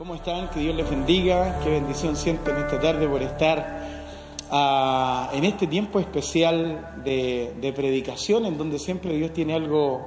¿Cómo 0.00 0.14
están? 0.14 0.48
Que 0.48 0.60
Dios 0.60 0.74
les 0.74 0.88
bendiga. 0.88 1.60
Qué 1.62 1.68
bendición 1.68 2.16
siento 2.16 2.50
en 2.50 2.56
esta 2.56 2.80
tarde 2.80 3.06
por 3.06 3.20
estar 3.20 3.84
ah, 4.50 5.28
en 5.34 5.44
este 5.44 5.66
tiempo 5.66 6.00
especial 6.00 7.02
de, 7.04 7.72
predicación, 7.76 8.46
en 8.46 8.56
donde 8.56 8.78
siempre 8.78 9.14
Dios 9.14 9.34
tiene 9.34 9.52
algo, 9.52 10.00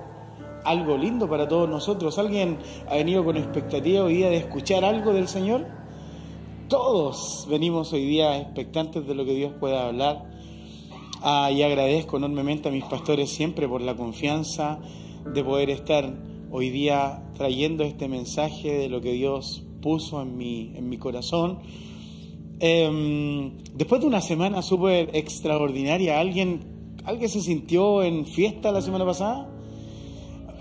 algo 0.65 0.97
lindo 0.97 1.29
para 1.29 1.47
todos 1.47 1.69
nosotros. 1.69 2.17
¿Alguien 2.17 2.57
ha 2.89 2.95
venido 2.95 3.23
con 3.23 3.37
expectativa 3.37 4.03
hoy 4.03 4.15
día 4.15 4.31
de 4.31 4.37
escuchar 4.37 4.83
algo 4.83 5.13
del 5.13 5.27
Señor? 5.27 5.67
Todos 6.69 7.45
venimos 7.47 7.93
hoy 7.93 8.03
día 8.03 8.39
expectantes 8.39 9.05
de 9.05 9.13
lo 9.13 9.25
que 9.25 9.35
Dios 9.35 9.53
pueda 9.59 9.85
hablar. 9.85 10.23
Ah, 11.21 11.51
y 11.51 11.61
agradezco 11.61 12.17
enormemente 12.17 12.67
a 12.67 12.71
mis 12.71 12.85
pastores 12.85 13.29
siempre 13.29 13.67
por 13.67 13.81
la 13.81 13.95
confianza 13.95 14.79
de 15.31 15.43
poder 15.43 15.69
estar 15.69 16.11
hoy 16.49 16.71
día 16.71 17.21
trayendo 17.37 17.83
este 17.83 18.07
mensaje 18.07 18.73
de 18.75 18.89
lo 18.89 18.99
que 18.99 19.11
Dios 19.11 19.62
puso 19.83 20.21
en 20.21 20.35
mi, 20.35 20.71
en 20.75 20.89
mi 20.89 20.97
corazón. 20.97 21.59
Em, 22.59 23.57
después 23.75 24.01
de 24.01 24.07
una 24.07 24.21
semana 24.21 24.61
súper 24.61 25.15
extraordinaria, 25.15 26.19
¿alguien, 26.19 26.95
¿alguien 27.03 27.29
se 27.29 27.41
sintió 27.41 28.01
en 28.01 28.25
fiesta 28.25 28.71
la 28.71 28.81
semana 28.81 29.05
pasada? 29.05 29.49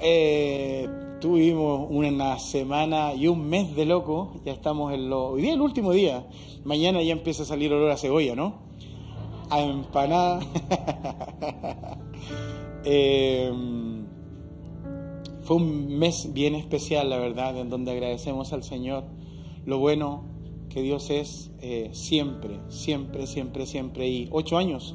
Eh, 0.03 0.89
tuvimos 1.21 1.87
una 1.89 2.39
semana 2.41 3.15
y 3.15 3.29
un 3.29 3.49
mes 3.49 3.77
de 3.77 3.87
loco, 3.87 4.41
ya 4.45 4.53
estamos 4.53 4.93
en 4.93 5.09
lo... 5.09 5.29
Hoy 5.29 5.43
día 5.43 5.53
es 5.53 5.57
el 5.57 5.63
último 5.63 5.93
día, 5.93 6.27
mañana 6.65 7.01
ya 7.03 7.13
empieza 7.13 7.45
a 7.45 7.47
salir 7.47 7.73
olor 7.73 7.93
a 7.93 7.97
cebolla, 7.97 8.35
¿no? 8.35 8.55
A 9.49 9.61
empanada. 9.61 10.41
Em, 12.85 14.02
fue 15.53 15.61
un 15.61 15.99
mes 15.99 16.33
bien 16.33 16.55
especial, 16.55 17.11
la 17.11 17.19
verdad, 17.19 17.59
en 17.59 17.69
donde 17.69 17.91
agradecemos 17.91 18.55
al 18.55 18.63
Señor 18.63 19.05
lo 19.67 19.79
bueno 19.79 20.25
que 20.71 20.81
Dios 20.81 21.11
es 21.11 21.51
eh, 21.61 21.91
siempre, 21.93 22.59
siempre, 22.69 23.27
siempre, 23.27 23.67
siempre. 23.67 24.09
Y 24.09 24.29
ocho 24.33 24.57
años, 24.57 24.95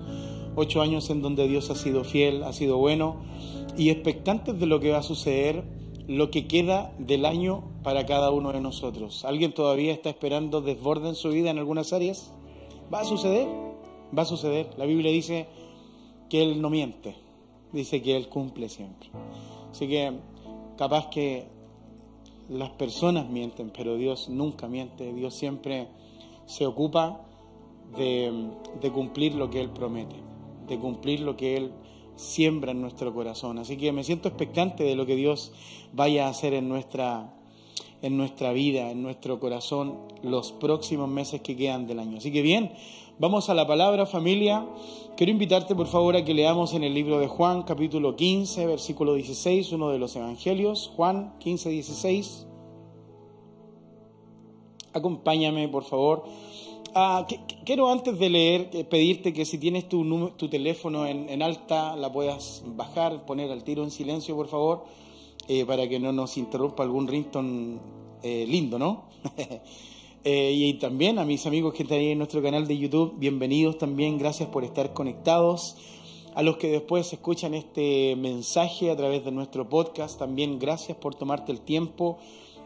ocho 0.56 0.82
años 0.82 1.12
en 1.12 1.22
donde 1.22 1.48
Dios 1.48 1.70
ha 1.70 1.76
sido 1.76 2.04
fiel, 2.04 2.44
ha 2.44 2.54
sido 2.54 2.78
bueno 2.78 3.18
y 3.78 3.92
expectantes 3.92 4.60
de 4.60 4.66
lo 4.66 4.80
que 4.80 4.90
va 4.90 4.98
a 4.98 5.04
suceder, 5.04 5.64
lo 6.08 6.32
que 6.32 6.48
queda 6.48 6.92
del 6.98 7.28
año 7.28 7.64
para 7.84 8.08
cada 8.08 8.32
uno 8.32 8.52
de 8.52 8.60
nosotros. 8.60 9.26
¿Alguien 9.26 9.54
todavía 9.54 9.94
está 9.94 10.10
esperando 10.10 10.62
desborde 10.62 11.10
en 11.10 11.16
su 11.16 11.30
vida 11.30 11.52
en 11.52 11.60
algunas 11.60 11.94
áreas? 11.94 12.34
Va 12.92 13.02
a 13.02 13.06
suceder, 13.06 13.48
va 14.18 14.24
a 14.24 14.26
suceder. 14.26 14.72
La 14.76 14.86
Biblia 14.86 15.12
dice 15.12 15.46
que 16.32 16.42
Él 16.42 16.64
no 16.64 16.72
miente, 16.72 17.14
dice 17.74 18.02
que 18.02 18.18
Él 18.18 18.28
cumple 18.28 18.70
siempre. 18.70 19.12
Así 19.70 19.88
que 19.88 20.12
capaz 20.78 21.08
que 21.10 21.48
las 22.50 22.70
personas 22.72 23.30
mienten, 23.30 23.72
pero 23.76 23.98
Dios 23.98 24.30
nunca 24.30 24.68
miente. 24.68 25.12
Dios 25.14 25.34
siempre 25.34 25.88
se 26.46 26.66
ocupa 26.66 27.22
de, 27.96 28.92
cumplir 28.94 29.36
lo 29.36 29.50
que 29.50 29.60
Él 29.60 29.70
promete, 29.70 30.16
de 30.68 30.80
cumplir 30.80 31.22
lo 31.22 31.36
que 31.36 31.58
Él 31.58 31.72
siembra 32.16 32.72
en 32.72 32.82
nuestro 32.82 33.14
corazón. 33.14 33.60
Así 33.60 33.78
que 33.78 33.92
me 33.92 34.04
siento 34.04 34.30
expectante 34.30 34.84
de 34.84 34.96
lo 34.96 35.06
que 35.06 35.16
Dios 35.16 35.52
vaya 35.94 36.28
a 36.28 36.30
hacer 36.30 36.54
en 36.54 36.70
nuestra, 36.70 37.34
en 38.02 38.18
nuestra 38.18 38.52
vida, 38.54 38.92
en 38.92 39.04
nuestro 39.04 39.40
corazón, 39.40 40.00
los 40.24 40.52
próximos 40.54 41.10
meses 41.10 41.42
que 41.42 41.56
quedan 41.56 41.86
del 41.86 42.00
año. 42.00 42.18
Así 42.18 42.32
que 42.32 42.42
bien, 42.42 42.72
vamos 43.20 43.50
a 43.50 43.54
la 43.54 43.66
palabra 43.66 44.06
familia. 44.06 44.66
Quiero 45.16 45.32
invitarte 45.32 45.76
por 45.76 45.88
favor 45.88 46.16
a 46.16 46.24
que 46.24 46.34
leamos 46.34 46.74
en 46.74 46.84
el 46.84 46.94
libro 46.94 47.20
de 47.20 47.28
Juan 47.28 47.64
capítulo 47.64 48.16
15, 48.16 48.66
versículo 48.68 49.16
16, 49.16 49.72
uno 49.72 49.90
de 49.90 50.00
los 50.00 50.16
evangelios, 50.16 50.92
Juan 50.96 51.34
15, 51.40 51.70
16. 51.70 52.48
Acompáñame 54.94 55.68
por 55.68 55.84
favor. 55.84 56.24
Ah, 56.94 57.28
quiero 57.66 57.92
antes 57.92 58.18
de 58.18 58.30
leer 58.30 58.70
eh, 58.74 58.84
pedirte 58.84 59.34
que 59.34 59.46
si 59.46 59.58
tienes 59.58 59.88
tu, 59.88 60.32
teléfono 60.50 61.06
en, 61.06 61.42
alta 61.42 61.96
la 61.96 62.12
puedas 62.12 62.64
bajar, 62.66 63.26
poner 63.26 63.52
al 63.52 63.64
tiro 63.64 63.84
en 63.84 63.92
silencio 63.92 64.36
por 64.36 64.48
favor, 64.48 64.86
eh, 65.48 65.66
para 65.66 65.88
que 65.88 66.00
no 66.00 66.12
nos 66.12 66.38
interrumpa 66.38 66.84
algún 66.84 67.08
rington 67.08 67.80
eh, 68.24 68.46
lindo, 68.48 68.80
¿no? 68.80 69.04
Eh, 70.30 70.52
y 70.52 70.74
también 70.74 71.20
a 71.20 71.24
mis 71.24 71.46
amigos 71.46 71.74
que 71.74 71.84
están 71.84 72.00
ahí 72.00 72.10
en 72.10 72.18
nuestro 72.18 72.44
canal 72.44 72.68
de 72.68 72.78
YouTube, 72.78 73.14
bienvenidos 73.18 73.78
también, 73.78 74.18
gracias 74.18 74.50
por 74.50 74.66
estar 74.66 74.92
conectados. 74.92 75.78
A 76.36 76.44
los 76.44 76.58
que 76.58 76.68
después 76.68 77.14
escuchan 77.14 77.54
este 77.54 78.14
mensaje 78.18 78.92
a 78.92 78.98
través 78.98 79.24
de 79.24 79.32
nuestro 79.32 79.70
podcast, 79.70 80.20
también 80.20 80.60
gracias 80.60 80.98
por 80.98 81.16
tomarte 81.16 81.54
el 81.54 81.62
tiempo 81.62 82.18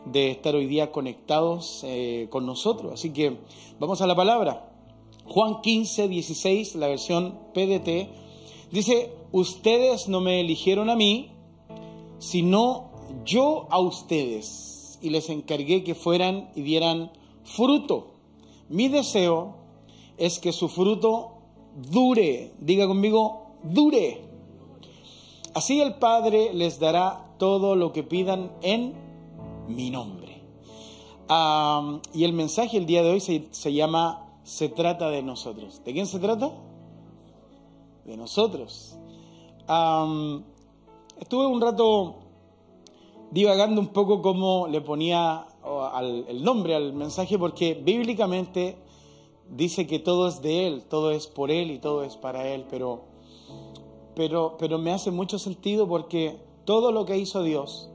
de 0.06 0.32
estar 0.32 0.56
hoy 0.56 0.66
día 0.66 0.92
conectados 0.92 1.84
eh, 1.84 2.26
con 2.32 2.48
nosotros. 2.48 2.94
Así 2.94 3.14
que 3.14 3.38
vamos 3.80 4.02
a 4.02 4.08
la 4.08 4.16
palabra. 4.16 4.74
Juan 5.26 5.62
15, 5.62 6.08
16, 6.08 6.74
la 6.78 6.88
versión 6.88 7.38
PDT, 7.54 8.10
dice, 8.72 9.14
ustedes 9.32 10.08
no 10.08 10.20
me 10.20 10.42
eligieron 10.42 10.90
a 10.90 10.96
mí, 10.96 11.30
sino 12.18 12.90
yo 13.24 13.68
a 13.70 13.80
ustedes. 13.80 14.98
Y 15.00 15.12
les 15.12 15.30
encargué 15.30 15.84
que 15.84 15.94
fueran 15.94 16.50
y 16.56 16.64
dieran 16.64 17.12
fruto. 17.52 18.08
Mi 18.70 18.88
deseo 18.88 19.56
es 20.18 20.40
que 20.40 20.52
su 20.52 20.70
fruto 20.70 21.34
dure. 21.76 22.54
Diga 22.60 22.88
conmigo, 22.88 23.56
dure. 23.64 24.22
Así 25.54 25.82
el 25.82 25.96
Padre 25.96 26.54
les 26.54 26.80
dará 26.80 27.26
todo 27.38 27.76
lo 27.76 27.92
que 27.92 28.04
pidan 28.04 28.52
en 28.62 28.94
mi 29.68 29.90
nombre. 29.90 30.42
y 32.14 32.24
el 32.24 32.34
mensaje 32.34 32.78
el 32.78 32.86
día 32.86 33.04
de 33.04 33.12
hoy 33.12 33.20
se, 33.20 33.74
llama 33.74 34.28
Se 34.44 34.70
trata 34.70 35.10
de 35.10 35.22
nosotros. 35.24 35.82
¿De 35.84 35.94
quién 35.94 36.08
se 36.08 36.20
trata? 36.20 36.52
De 38.06 38.18
nosotros. 38.18 38.98
estuve 41.20 41.46
un 41.46 41.62
rato 41.62 42.16
divagando 43.32 43.80
un 43.80 43.88
poco 43.88 44.22
cómo 44.22 44.68
le 44.68 44.82
ponía 44.82 45.48
el 46.00 46.44
nombre 46.44 46.76
al 46.76 46.94
mensaje 46.94 47.38
porque 47.38 47.74
bíblicamente 47.74 48.78
dice 49.50 49.86
que 49.86 50.00
todo 50.00 50.28
es 50.28 50.42
de 50.42 50.68
Él, 50.68 50.84
todo 50.84 51.12
es 51.12 51.28
por 51.28 51.52
Él 51.52 51.72
y 51.72 51.80
todo 51.80 52.04
es 52.04 52.18
para 52.18 52.48
Él, 52.48 52.66
pero, 52.70 53.04
pero, 54.16 54.56
pero 54.58 54.78
me 54.78 54.92
hace 54.92 55.12
mucho 55.12 55.38
sentido 55.38 55.88
porque 55.88 56.38
todo 56.66 56.92
lo 56.92 57.06
que 57.06 57.18
hizo 57.18 57.44
Dios, 57.44 57.90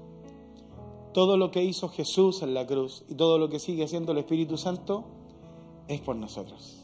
todo 1.12 1.36
lo 1.36 1.50
que 1.50 1.64
hizo 1.64 1.88
Jesús 1.88 2.42
en 2.42 2.54
la 2.54 2.66
cruz 2.66 3.04
y 3.08 3.14
todo 3.14 3.38
lo 3.38 3.48
que 3.48 3.58
sigue 3.58 3.84
haciendo 3.84 4.12
el 4.12 4.18
Espíritu 4.18 4.58
Santo 4.58 5.04
es 5.88 6.00
por 6.00 6.16
nosotros. 6.16 6.76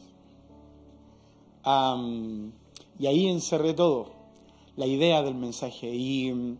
y 2.99 3.05
ahí 3.05 3.27
encerré 3.27 3.73
todo, 3.73 4.11
la 4.75 4.85
idea 4.85 5.21
del 5.21 5.35
mensaje. 5.35 5.93
Y 5.93 6.57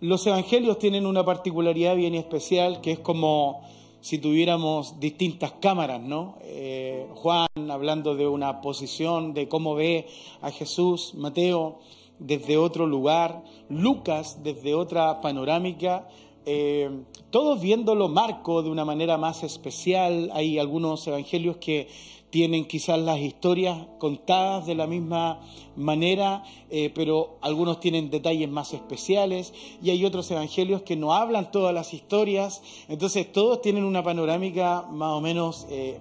los 0.00 0.26
evangelios 0.26 0.78
tienen 0.78 1.06
una 1.06 1.24
particularidad 1.24 1.96
bien 1.96 2.14
especial 2.14 2.80
que 2.80 2.92
es 2.92 2.98
como 2.98 3.62
si 4.00 4.18
tuviéramos 4.18 5.00
distintas 5.00 5.52
cámaras, 5.60 6.00
¿no? 6.00 6.38
Eh, 6.42 7.08
Juan 7.14 7.48
hablando 7.70 8.14
de 8.14 8.28
una 8.28 8.60
posición, 8.60 9.34
de 9.34 9.48
cómo 9.48 9.74
ve 9.74 10.06
a 10.42 10.50
Jesús, 10.50 11.14
Mateo 11.14 11.80
desde 12.18 12.56
otro 12.56 12.86
lugar, 12.86 13.42
Lucas 13.68 14.42
desde 14.42 14.74
otra 14.74 15.20
panorámica, 15.20 16.08
eh, 16.44 16.88
todos 17.30 17.60
viéndolo 17.60 18.08
Marco 18.08 18.62
de 18.62 18.70
una 18.70 18.84
manera 18.84 19.18
más 19.18 19.42
especial. 19.42 20.30
Hay 20.32 20.58
algunos 20.60 21.04
evangelios 21.08 21.56
que 21.56 21.88
tienen 22.30 22.66
quizás 22.66 22.98
las 22.98 23.18
historias 23.18 23.86
contadas 23.98 24.66
de 24.66 24.74
la 24.74 24.86
misma 24.86 25.40
manera, 25.76 26.42
eh, 26.70 26.90
pero 26.94 27.38
algunos 27.40 27.80
tienen 27.80 28.10
detalles 28.10 28.48
más 28.48 28.72
especiales 28.74 29.54
y 29.82 29.90
hay 29.90 30.04
otros 30.04 30.30
evangelios 30.30 30.82
que 30.82 30.96
no 30.96 31.14
hablan 31.14 31.50
todas 31.50 31.72
las 31.72 31.94
historias, 31.94 32.62
entonces 32.88 33.32
todos 33.32 33.62
tienen 33.62 33.84
una 33.84 34.02
panorámica 34.02 34.82
más 34.90 35.12
o 35.12 35.20
menos 35.20 35.66
eh, 35.70 35.98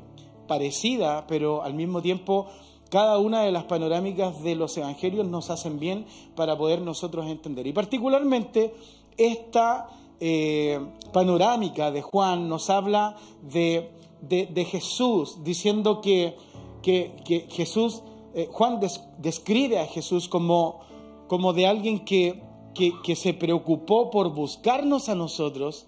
parecida, 0.48 1.26
pero 1.28 1.64
al 1.64 1.74
mismo 1.74 2.02
tiempo 2.02 2.48
cada 2.90 3.18
una 3.18 3.42
de 3.42 3.52
las 3.52 3.64
panorámicas 3.66 4.42
de 4.44 4.56
los 4.56 4.78
evangelios 4.78 5.26
nos 5.28 5.50
hacen 5.50 5.80
bien 5.80 6.06
para 6.36 6.58
poder 6.58 6.82
nosotros 6.82 7.26
entender. 7.28 7.68
Y 7.68 7.74
particularmente 7.74 8.74
esta 9.18 9.90
eh, 10.20 10.80
panorámica 11.12 11.92
de 11.92 12.02
Juan 12.02 12.48
nos 12.48 12.70
habla 12.70 13.18
de 13.42 13.90
de, 14.22 14.66
Jesús, 14.66 15.44
diciendo 15.44 16.02
que, 16.02 16.36
que, 16.82 17.48
Jesús, 17.50 18.02
eh, 18.34 18.48
Juan 18.52 18.80
describe 19.18 19.80
a 19.80 19.86
Jesús 19.86 20.28
como, 20.28 20.82
como 21.28 21.54
de 21.54 21.68
alguien 21.68 22.06
que, 22.06 22.42
que, 22.74 23.16
se 23.16 23.34
preocupó 23.34 24.12
por 24.12 24.34
buscarnos 24.34 25.10
a 25.10 25.16
nosotros 25.16 25.88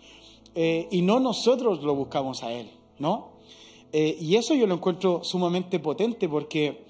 eh, 0.55 0.87
y 0.91 1.01
no 1.01 1.19
nosotros 1.19 1.83
lo 1.83 1.95
buscamos 1.95 2.43
a 2.43 2.51
Él, 2.51 2.69
¿no? 2.99 3.29
Eh, 3.93 4.17
y 4.19 4.35
eso 4.35 4.53
yo 4.53 4.67
lo 4.67 4.75
encuentro 4.75 5.23
sumamente 5.23 5.79
potente 5.79 6.27
porque 6.27 6.86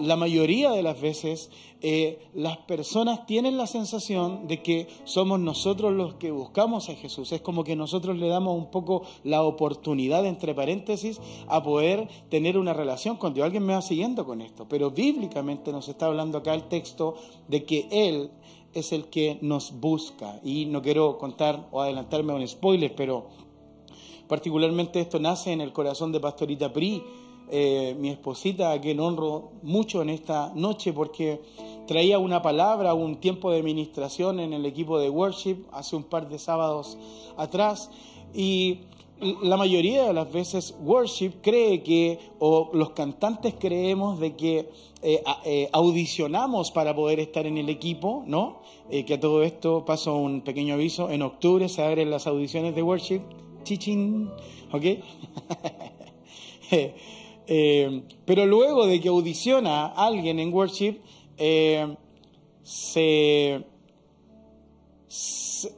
la 0.00 0.16
mayoría 0.16 0.70
de 0.70 0.82
las 0.82 1.00
veces 1.00 1.50
eh, 1.82 2.18
las 2.34 2.58
personas 2.58 3.24
tienen 3.26 3.56
la 3.56 3.66
sensación 3.66 4.48
de 4.48 4.62
que 4.62 4.88
somos 5.04 5.40
nosotros 5.40 5.92
los 5.92 6.14
que 6.14 6.30
buscamos 6.30 6.88
a 6.88 6.94
Jesús. 6.94 7.32
Es 7.32 7.40
como 7.40 7.64
que 7.64 7.76
nosotros 7.76 8.18
le 8.18 8.28
damos 8.28 8.56
un 8.56 8.70
poco 8.70 9.02
la 9.24 9.42
oportunidad, 9.42 10.26
entre 10.26 10.54
paréntesis, 10.54 11.20
a 11.46 11.62
poder 11.62 12.08
tener 12.28 12.58
una 12.58 12.74
relación 12.74 13.16
con 13.16 13.32
Dios. 13.32 13.44
Alguien 13.44 13.64
me 13.64 13.74
va 13.74 13.82
siguiendo 13.82 14.26
con 14.26 14.42
esto, 14.42 14.66
pero 14.68 14.90
bíblicamente 14.90 15.72
nos 15.72 15.88
está 15.88 16.06
hablando 16.06 16.38
acá 16.38 16.52
el 16.54 16.64
texto 16.64 17.14
de 17.48 17.64
que 17.64 17.88
Él 17.90 18.30
es 18.74 18.92
el 18.92 19.06
que 19.06 19.38
nos 19.40 19.80
busca. 19.80 20.40
Y 20.44 20.66
no 20.66 20.82
quiero 20.82 21.16
contar 21.16 21.68
o 21.70 21.80
adelantarme 21.80 22.32
a 22.32 22.36
un 22.36 22.46
spoiler, 22.46 22.94
pero 22.94 23.28
particularmente 24.28 25.00
esto 25.00 25.18
nace 25.18 25.52
en 25.52 25.60
el 25.60 25.72
corazón 25.72 26.12
de 26.12 26.20
Pastorita 26.20 26.72
Pri 26.72 27.02
eh, 27.52 27.96
mi 27.98 28.10
esposita, 28.10 28.72
a 28.72 28.80
quien 28.80 29.00
honro 29.00 29.50
mucho 29.62 30.02
en 30.02 30.10
esta 30.10 30.52
noche 30.54 30.92
porque 30.92 31.40
traía 31.86 32.18
una 32.18 32.42
palabra, 32.42 32.94
un 32.94 33.16
tiempo 33.16 33.50
de 33.50 33.62
ministración 33.62 34.38
en 34.38 34.52
el 34.52 34.66
equipo 34.66 34.98
de 35.00 35.10
worship 35.10 35.64
hace 35.72 35.96
un 35.96 36.04
par 36.04 36.28
de 36.28 36.38
sábados 36.38 36.96
atrás 37.36 37.90
y 38.32 38.82
la 39.42 39.56
mayoría 39.56 40.04
de 40.04 40.12
las 40.12 40.32
veces 40.32 40.76
worship 40.80 41.40
cree 41.42 41.82
que, 41.82 42.20
o 42.38 42.70
los 42.72 42.90
cantantes 42.90 43.54
creemos 43.58 44.20
de 44.20 44.36
que 44.36 44.70
eh, 45.02 45.22
eh, 45.44 45.68
audicionamos 45.72 46.70
para 46.70 46.94
poder 46.94 47.18
estar 47.18 47.46
en 47.46 47.58
el 47.58 47.68
equipo, 47.68 48.22
¿no? 48.26 48.60
que 48.90 49.14
a 49.14 49.20
todo 49.20 49.44
esto 49.44 49.84
paso 49.84 50.16
un 50.16 50.40
pequeño 50.40 50.74
aviso, 50.74 51.10
en 51.10 51.22
octubre 51.22 51.68
se 51.68 51.82
abren 51.82 52.10
las 52.10 52.26
audiciones 52.26 52.74
de 52.74 52.82
worship, 52.82 53.20
chichín, 53.62 54.30
¿ok? 54.72 54.84
Eh, 57.52 58.02
pero 58.24 58.46
luego 58.46 58.86
de 58.86 59.00
que 59.00 59.08
audiciona 59.08 59.86
a 59.86 60.06
alguien 60.06 60.38
en 60.38 60.54
worship, 60.54 60.98
eh, 61.36 61.96
se, 62.62 63.64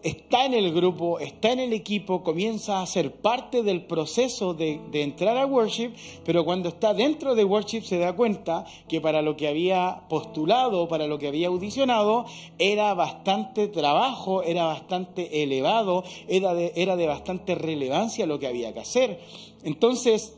está 0.02 0.44
en 0.44 0.52
el 0.52 0.74
grupo, 0.74 1.18
está 1.18 1.50
en 1.50 1.60
el 1.60 1.72
equipo, 1.72 2.22
comienza 2.22 2.82
a 2.82 2.86
ser 2.86 3.12
parte 3.12 3.62
del 3.62 3.86
proceso 3.86 4.52
de, 4.52 4.80
entrar 4.92 5.38
a 5.38 5.46
worship, 5.46 5.92
pero 6.26 6.44
cuando 6.44 6.68
está 6.68 6.92
dentro 6.92 7.34
de 7.34 7.44
worship 7.44 7.84
se 7.84 7.96
da 7.96 8.12
cuenta 8.12 8.66
que 8.86 9.00
para 9.00 9.22
lo 9.22 9.38
que 9.38 9.48
había 9.48 10.02
postulado, 10.10 10.88
para 10.88 11.06
lo 11.06 11.18
que 11.18 11.28
había 11.28 11.48
audicionado, 11.48 12.26
era 12.58 12.92
bastante 12.92 13.68
trabajo, 13.68 14.42
era 14.42 14.66
bastante 14.66 15.42
elevado, 15.42 16.04
era 16.28 16.52
de 16.96 17.06
bastante 17.06 17.54
relevancia 17.54 18.26
lo 18.26 18.38
que 18.38 18.46
había 18.46 18.74
que 18.74 18.80
hacer. 18.80 19.20
Entonces, 19.64 20.36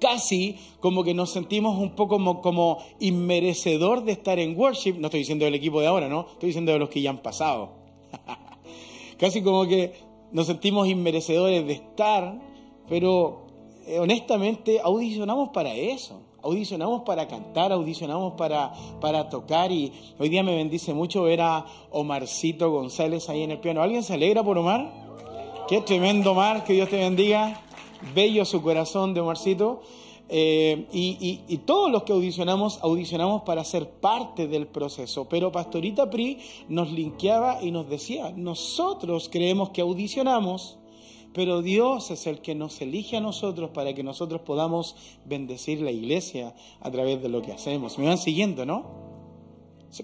casi 0.00 0.56
como 0.80 1.04
que 1.04 1.14
nos 1.14 1.30
sentimos 1.30 1.78
un 1.78 1.90
poco 1.90 2.16
como, 2.16 2.40
como 2.40 2.78
inmerecedor 2.98 4.04
de 4.04 4.12
estar 4.12 4.38
en 4.38 4.58
worship. 4.58 4.94
No 4.94 5.06
estoy 5.06 5.20
diciendo 5.20 5.44
del 5.44 5.54
equipo 5.54 5.80
de 5.80 5.86
ahora, 5.86 6.08
¿no? 6.08 6.26
Estoy 6.32 6.48
diciendo 6.48 6.72
de 6.72 6.78
los 6.78 6.88
que 6.88 7.00
ya 7.00 7.10
han 7.10 7.18
pasado. 7.18 7.70
casi 9.18 9.42
como 9.42 9.66
que 9.66 9.92
nos 10.32 10.46
sentimos 10.46 10.88
inmerecedores 10.88 11.66
de 11.66 11.74
estar, 11.74 12.40
pero 12.88 13.46
eh, 13.86 13.98
honestamente 13.98 14.80
audicionamos 14.82 15.50
para 15.50 15.74
eso. 15.74 16.22
Audicionamos 16.42 17.02
para 17.02 17.28
cantar, 17.28 17.70
audicionamos 17.70 18.32
para, 18.32 18.72
para 18.98 19.28
tocar 19.28 19.70
y 19.70 19.92
hoy 20.18 20.30
día 20.30 20.42
me 20.42 20.56
bendice 20.56 20.94
mucho 20.94 21.24
ver 21.24 21.42
a 21.42 21.66
Omarcito 21.90 22.70
González 22.70 23.28
ahí 23.28 23.42
en 23.42 23.50
el 23.50 23.58
piano. 23.58 23.82
¿Alguien 23.82 24.02
se 24.02 24.14
alegra 24.14 24.42
por 24.42 24.56
Omar? 24.56 24.90
Qué 25.68 25.82
tremendo 25.82 26.32
Omar, 26.32 26.64
que 26.64 26.72
Dios 26.72 26.88
te 26.88 26.96
bendiga 26.96 27.60
bello 28.14 28.44
su 28.44 28.62
corazón 28.62 29.14
de 29.14 29.20
Omarcito. 29.20 29.82
Eh, 30.32 30.86
y, 30.92 31.58
todos 31.66 31.90
los 31.90 32.04
que 32.04 32.12
audicionamos, 32.12 32.78
audicionamos 32.82 33.42
para 33.42 33.64
ser 33.64 33.90
parte 33.90 34.46
del 34.46 34.68
proceso. 34.68 35.28
Pero 35.28 35.50
Pastorita 35.50 36.08
Pri 36.08 36.38
nos 36.68 36.92
linkeaba 36.92 37.60
y 37.60 37.72
nos 37.72 37.88
decía, 37.88 38.32
nosotros 38.36 39.28
creemos 39.28 39.70
que 39.70 39.80
audicionamos, 39.80 40.78
pero 41.32 41.62
Dios 41.62 42.12
es 42.12 42.28
el 42.28 42.40
que 42.40 42.54
nos 42.54 42.80
elige 42.80 43.16
a 43.16 43.20
nosotros 43.20 43.70
para 43.70 43.92
que 43.92 44.04
nosotros 44.04 44.42
podamos 44.42 44.94
bendecir 45.24 45.80
la 45.80 45.90
iglesia 45.90 46.54
a 46.80 46.90
través 46.92 47.20
de 47.20 47.28
lo 47.28 47.42
que 47.42 47.52
hacemos. 47.52 47.98
Me 47.98 48.06
van 48.06 48.18
siguiendo, 48.18 48.64
¿no? 48.64 49.10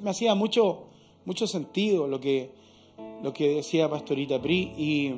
me 0.00 0.10
hacía 0.10 0.34
mucho, 0.34 0.88
mucho 1.24 1.46
sentido 1.46 2.08
lo 2.08 2.18
que, 2.18 2.50
lo 3.22 3.32
que 3.32 3.54
decía 3.54 3.88
Pastorita 3.88 4.42
Pri 4.42 4.72
y 4.76 5.14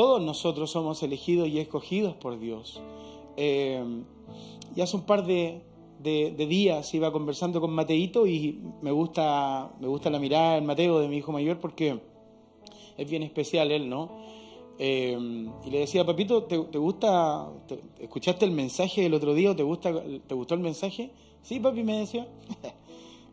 todos 0.00 0.22
nosotros 0.22 0.70
somos 0.70 1.02
elegidos 1.02 1.46
y 1.46 1.58
escogidos 1.58 2.14
por 2.14 2.40
Dios. 2.40 2.80
Eh, 3.36 3.84
y 4.74 4.80
hace 4.80 4.96
un 4.96 5.02
par 5.02 5.26
de, 5.26 5.60
días 6.02 6.94
iba 6.94 7.12
conversando 7.12 7.60
con 7.60 7.70
Mateito 7.74 8.26
y 8.26 8.62
me 8.80 8.92
gusta, 8.92 9.70
me 9.78 9.88
gusta 9.88 10.08
la 10.08 10.18
mirada 10.18 10.54
del 10.54 10.64
Mateo 10.64 11.00
de 11.00 11.08
mi 11.08 11.18
hijo 11.18 11.32
mayor 11.32 11.60
porque 11.60 12.00
es 12.96 13.10
bien 13.10 13.22
especial 13.22 13.70
él, 13.70 13.90
¿no? 13.90 14.22
Eh, 14.78 15.18
y 15.66 15.70
le 15.70 15.80
decía, 15.80 16.06
papito, 16.06 16.44
¿te, 16.44 16.56
gusta, 16.78 17.50
escuchaste 17.98 18.46
el 18.46 18.52
mensaje 18.52 19.02
del 19.02 19.12
otro 19.12 19.34
día 19.34 19.54
te, 19.54 19.62
gusta, 19.62 19.92
te 20.26 20.34
gustó 20.34 20.54
el 20.54 20.60
mensaje? 20.60 21.10
Sí, 21.42 21.60
papi, 21.60 21.84
me 21.84 21.98
decía. 21.98 22.26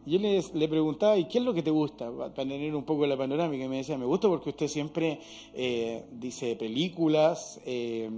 yo 0.07 0.19
le, 0.19 0.42
le, 0.54 0.68
preguntaba, 0.69 1.18
¿y 1.18 1.25
qué 1.25 1.39
es 1.39 1.44
lo 1.44 1.54
que 1.54 1.62
te 1.62 1.69
gusta? 1.69 2.09
Para 2.12 2.33
tener 2.33 2.74
un 2.74 2.83
poco 2.83 3.06
la 3.06 3.18
panorámica. 3.18 3.65
Y 3.65 3.68
me 3.68 3.77
decía, 3.77 3.98
me 3.98 4.06
gusta 4.06 4.30
porque 4.30 4.51
usted 4.51 4.68
siempre 4.68 5.19
eh, 5.54 6.06
dice 6.12 6.56
películas, 6.56 7.59
eh, 7.65 8.09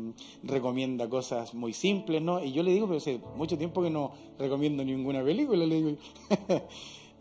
recomienda 0.44 1.10
cosas 1.10 1.54
muy 1.54 1.74
simples, 1.74 2.22
¿no? 2.22 2.44
Y 2.44 2.52
yo 2.52 2.62
le 2.62 2.72
digo, 2.72 2.86
pero 2.86 2.98
hace 2.98 3.20
mucho 3.36 3.58
tiempo 3.58 3.82
que 3.82 3.90
no 3.90 4.12
recomiendo 4.38 4.84
ninguna 4.84 5.24
película, 5.24 5.66
le 5.66 5.76
digo. 5.76 5.92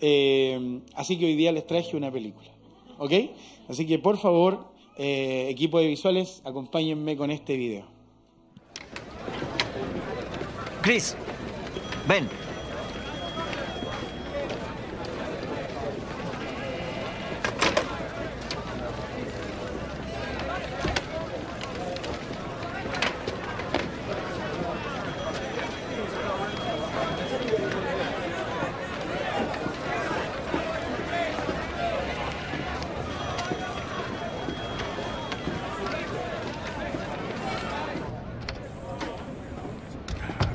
Eh, 0.01 0.81
así 0.95 1.19
que 1.19 1.25
hoy 1.25 1.35
día 1.35 1.51
les 1.51 1.67
traje 1.67 1.97
una 1.97 2.09
película, 2.13 2.49
¿ok? 2.99 3.13
Así 3.67 3.85
que 3.85 3.99
por 3.99 4.17
favor, 4.17 4.69
equipo 4.97 5.81
de 5.81 5.89
visuales, 5.89 6.41
acompáñenme 6.45 7.17
con 7.17 7.33
este 7.33 7.57
video. 7.57 7.85
Chris, 10.83 11.17
ven. 12.09 12.29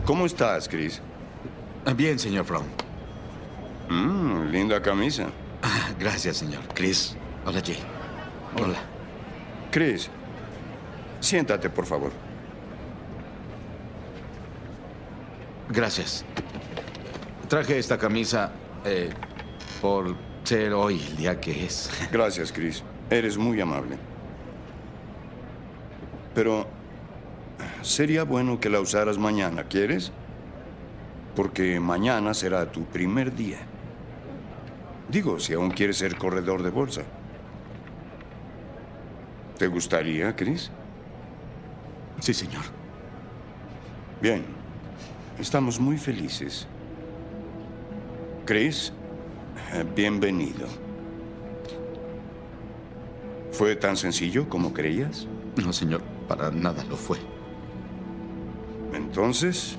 ¿Cómo 0.05 0.25
estás, 0.25 0.67
Chris? 0.67 1.01
Bien, 1.95 2.19
señor 2.19 2.43
Fromm. 2.45 2.65
Mmm, 3.89 4.51
linda 4.51 4.81
camisa. 4.81 5.27
Gracias, 5.97 6.37
señor. 6.37 6.61
Chris. 6.73 7.15
Hola, 7.45 7.61
Jay. 7.65 7.79
Hola. 8.61 8.79
Chris, 9.71 10.09
siéntate, 11.21 11.69
por 11.69 11.85
favor. 11.85 12.11
Gracias. 15.69 16.25
Traje 17.47 17.79
esta 17.79 17.97
camisa 17.97 18.51
eh, 18.83 19.09
por 19.81 20.15
ser 20.43 20.73
hoy 20.73 21.01
el 21.09 21.15
día 21.15 21.39
que 21.39 21.65
es. 21.65 21.89
Gracias, 22.11 22.51
Chris. 22.51 22.83
Eres 23.09 23.37
muy 23.37 23.61
amable. 23.61 23.97
Pero 26.35 26.67
Sería 27.83 28.23
bueno 28.23 28.61
que 28.61 28.69
la 28.69 28.79
usaras 28.79 29.17
mañana, 29.17 29.65
¿quieres? 29.65 30.13
Porque 31.35 31.81
mañana 31.81 32.33
será 32.33 32.71
tu 32.71 32.85
primer 32.85 33.35
día. 33.35 33.57
Digo, 35.09 35.37
si 35.37 35.53
aún 35.53 35.69
quieres 35.69 35.97
ser 35.97 36.15
corredor 36.17 36.63
de 36.63 36.69
bolsa. 36.69 37.01
¿Te 39.57 39.67
gustaría, 39.67 40.33
Chris? 40.33 40.71
Sí, 42.21 42.33
señor. 42.33 42.63
Bien. 44.21 44.45
Estamos 45.37 45.77
muy 45.77 45.97
felices. 45.97 46.65
Chris, 48.45 48.93
bienvenido. 49.93 50.67
¿Fue 53.51 53.75
tan 53.75 53.97
sencillo 53.97 54.47
como 54.47 54.73
creías? 54.73 55.27
No, 55.61 55.73
señor. 55.73 56.01
Para 56.29 56.49
nada 56.49 56.85
lo 56.85 56.95
fue. 56.95 57.32
Entonces, 59.13 59.75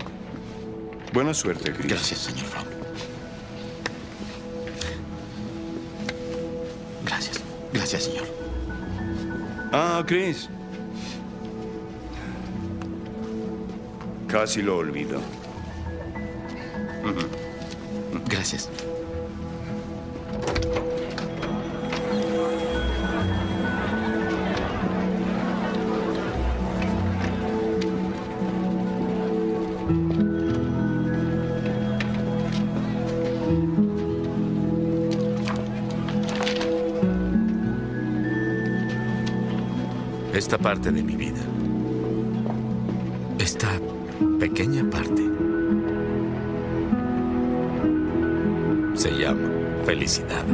buena 1.13 1.35
suerte, 1.35 1.73
Chris. 1.73 1.91
Gracias, 1.91 2.21
señor 2.21 2.47
Fromm. 2.47 2.67
Gracias. 7.05 7.41
Gracias, 7.73 8.05
señor. 8.05 8.29
Ah, 9.73 10.05
Chris. 10.07 10.49
Casi 14.29 14.63
lo 14.63 14.77
olvido. 14.77 15.21
Gracias. 18.31 18.71
Parte 40.65 40.91
de 40.91 41.03
mi 41.03 41.15
vida. 41.15 41.43
Esta 43.39 43.69
pequeña 44.41 44.83
parte. 44.89 45.23
Se 48.95 49.11
llama 49.11 49.51
felicidad. 49.85 50.54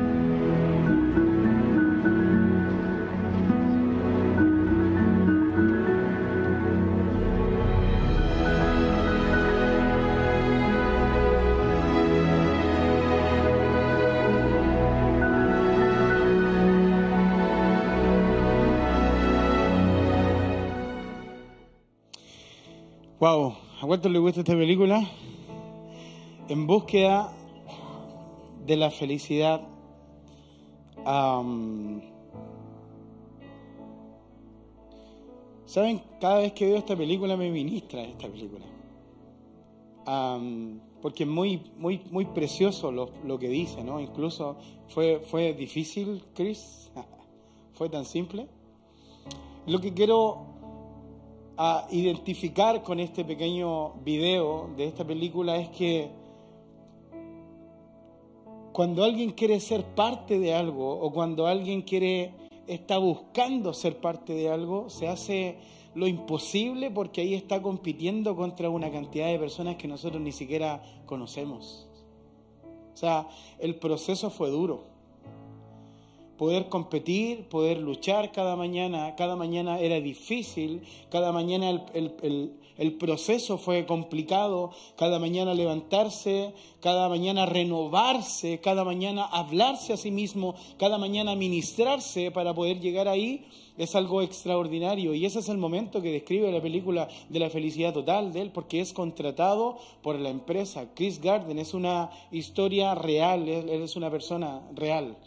Wow, 23.91 23.97
¿a 23.97 23.99
cuánto 23.99 24.09
le 24.09 24.21
gusta 24.21 24.41
esta 24.43 24.53
película? 24.53 25.03
En 26.49 26.65
búsqueda 26.69 27.33
de 28.65 28.77
la 28.77 28.89
felicidad. 28.89 29.63
Saben, 35.65 36.03
cada 36.21 36.39
vez 36.39 36.53
que 36.53 36.67
veo 36.67 36.77
esta 36.77 36.95
película 36.95 37.37
me 37.37 37.51
ministra 37.51 38.03
esta 38.03 38.29
película. 38.29 38.65
Porque 41.03 41.25
es 41.25 41.29
muy, 41.29 41.61
muy, 41.77 42.01
muy 42.13 42.27
precioso 42.27 42.93
lo, 42.93 43.11
lo 43.25 43.41
que 43.41 43.49
dice, 43.49 43.83
¿no? 43.83 43.99
Incluso 43.99 44.57
fue, 44.87 45.19
fue 45.19 45.53
difícil, 45.53 46.23
Chris. 46.33 46.93
fue 47.73 47.89
tan 47.89 48.05
simple. 48.05 48.47
Lo 49.67 49.81
que 49.81 49.93
quiero 49.93 50.50
a 51.63 51.87
identificar 51.91 52.83
con 52.83 53.01
este 53.01 53.23
pequeño 53.23 53.93
video 54.03 54.71
de 54.79 54.87
esta 54.87 55.07
película 55.07 55.59
es 55.59 55.69
que 55.69 56.11
cuando 58.73 59.05
alguien 59.05 59.33
quiere 59.33 59.61
ser 59.61 59.85
parte 59.85 60.39
de 60.39 60.55
algo 60.55 60.91
o 60.91 61.13
cuando 61.13 61.47
alguien 61.47 61.83
quiere 61.83 62.33
está 62.67 62.97
buscando 62.97 63.75
ser 63.75 64.01
parte 64.01 64.33
de 64.33 64.49
algo, 64.49 64.89
se 64.89 65.07
hace 65.07 65.59
lo 65.95 66.07
imposible 66.07 66.91
porque 66.91 67.21
ahí 67.21 67.35
está 67.35 67.61
compitiendo 67.61 68.35
contra 68.37 68.71
una 68.71 68.91
cantidad 68.91 69.27
de 69.27 69.39
personas 69.39 69.77
que 69.77 69.87
nosotros 69.87 70.23
ni 70.23 70.33
siquiera 70.33 70.83
conocemos. 71.05 71.91
O 72.95 72.97
sea, 72.97 73.29
el 73.59 73.75
proceso 73.75 74.31
fue 74.31 74.49
duro 74.49 74.90
poder 76.41 76.71
competir, 76.71 77.51
poder 77.51 77.77
luchar 77.77 78.33
cada 78.33 78.57
mañana. 78.57 79.15
Cada 79.15 79.37
mañana 79.37 79.79
era 79.79 80.01
difícil, 80.01 80.81
cada 81.11 81.33
mañana 81.33 81.69
el, 81.69 81.83
el- 81.93 82.55
el- 82.79 82.93
proceso 82.95 83.59
fue 83.59 83.85
complicado, 83.85 84.71
cada 84.97 85.19
mañana 85.19 85.53
levantarse, 85.53 86.55
cada 86.81 87.11
mañana 87.11 87.45
renovarse, 87.45 88.59
cada 88.61 88.85
mañana 88.85 89.27
hablarse 89.27 89.93
a 89.93 89.99
sí 89.99 90.11
mismo, 90.11 90.55
cada 90.79 90.97
mañana 90.97 91.35
ministrarse 91.37 92.31
para 92.31 92.55
poder 92.55 92.81
llegar 92.81 93.07
ahí. 93.07 93.45
Es 93.77 93.95
algo 93.95 94.23
extraordinario 94.23 95.13
y 95.13 95.27
ese 95.27 95.41
es 95.41 95.51
el 95.51 95.59
momento 95.59 96.01
que 96.01 96.11
describe 96.11 96.51
la 96.51 96.63
película 96.63 97.09
de 97.29 97.39
la 97.39 97.51
felicidad 97.51 97.93
total 97.93 98.33
de 98.33 98.41
él, 98.41 98.51
porque 98.51 98.81
es 98.81 98.95
contratado 98.95 99.77
por 100.01 100.19
la 100.19 100.31
empresa. 100.31 100.87
Chris 100.95 101.21
Garden 101.21 101.59
es 101.59 101.75
una 101.75 102.09
historia 102.33 102.95
real, 102.95 103.47
él 103.47 103.69
es 103.83 103.95
una 103.95 104.11
persona 104.11 104.63
real 104.75 105.19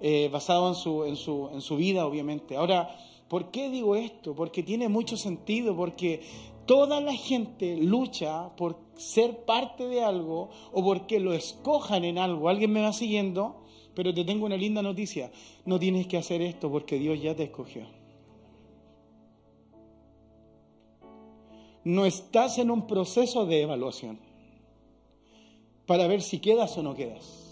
eh, 0.00 0.28
basado 0.32 0.68
en 0.68 0.74
su, 0.74 1.04
en, 1.04 1.16
su, 1.16 1.50
en 1.52 1.60
su 1.60 1.76
vida, 1.76 2.06
obviamente. 2.06 2.56
Ahora, 2.56 2.96
¿por 3.28 3.50
qué 3.50 3.68
digo 3.68 3.96
esto? 3.96 4.34
Porque 4.34 4.62
tiene 4.62 4.88
mucho 4.88 5.16
sentido, 5.16 5.76
porque 5.76 6.22
toda 6.66 7.00
la 7.00 7.14
gente 7.14 7.76
lucha 7.76 8.54
por 8.56 8.78
ser 8.96 9.44
parte 9.44 9.86
de 9.86 10.02
algo 10.02 10.50
o 10.72 10.82
porque 10.84 11.20
lo 11.20 11.34
escojan 11.34 12.04
en 12.04 12.16
algo. 12.16 12.48
¿Alguien 12.48 12.72
me 12.72 12.82
va 12.82 12.92
siguiendo? 12.92 13.64
Pero 13.94 14.14
te 14.14 14.24
tengo 14.24 14.46
una 14.46 14.56
linda 14.56 14.80
noticia. 14.80 15.30
No 15.64 15.78
tienes 15.78 16.06
que 16.06 16.16
hacer 16.16 16.42
esto 16.42 16.70
porque 16.70 16.98
Dios 16.98 17.20
ya 17.20 17.34
te 17.34 17.44
escogió. 17.44 17.82
No 21.82 22.06
estás 22.06 22.58
en 22.58 22.70
un 22.70 22.86
proceso 22.86 23.46
de 23.46 23.62
evaluación 23.62 24.18
para 25.86 26.06
ver 26.06 26.22
si 26.22 26.38
quedas 26.38 26.76
o 26.78 26.82
no 26.82 26.94
quedas. 26.94 27.49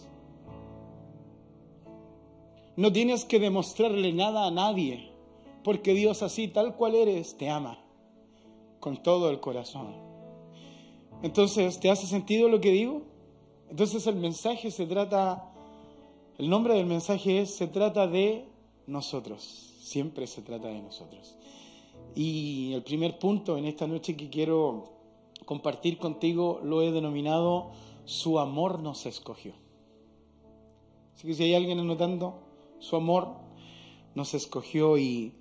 No 2.78 2.92
tienes 2.92 3.24
que 3.24 3.40
demostrarle 3.40 4.12
nada 4.12 4.46
a 4.46 4.52
nadie, 4.52 5.10
porque 5.64 5.94
Dios 5.94 6.22
así, 6.22 6.46
tal 6.46 6.76
cual 6.76 6.94
eres, 6.94 7.36
te 7.36 7.50
ama 7.50 7.76
con 8.78 9.02
todo 9.02 9.30
el 9.30 9.40
corazón. 9.40 9.96
Entonces, 11.24 11.80
¿te 11.80 11.90
hace 11.90 12.06
sentido 12.06 12.48
lo 12.48 12.60
que 12.60 12.70
digo? 12.70 13.02
Entonces 13.68 14.06
el 14.06 14.14
mensaje 14.14 14.70
se 14.70 14.86
trata, 14.86 15.52
el 16.38 16.48
nombre 16.48 16.74
del 16.74 16.86
mensaje 16.86 17.40
es, 17.40 17.52
se 17.52 17.66
trata 17.66 18.06
de 18.06 18.44
nosotros, 18.86 19.42
siempre 19.80 20.28
se 20.28 20.42
trata 20.42 20.68
de 20.68 20.80
nosotros. 20.80 21.34
Y 22.14 22.74
el 22.74 22.84
primer 22.84 23.18
punto 23.18 23.58
en 23.58 23.64
esta 23.64 23.88
noche 23.88 24.16
que 24.16 24.30
quiero 24.30 24.84
compartir 25.44 25.98
contigo 25.98 26.60
lo 26.62 26.80
he 26.82 26.92
denominado, 26.92 27.72
su 28.04 28.38
amor 28.38 28.78
nos 28.80 29.04
escogió. 29.04 29.54
Así 31.16 31.26
que 31.26 31.34
si 31.34 31.42
hay 31.42 31.54
alguien 31.54 31.80
anotando, 31.80 32.46
su 32.78 32.96
amor 32.96 33.28
nos 34.14 34.34
escogió 34.34 34.98
y... 34.98 35.34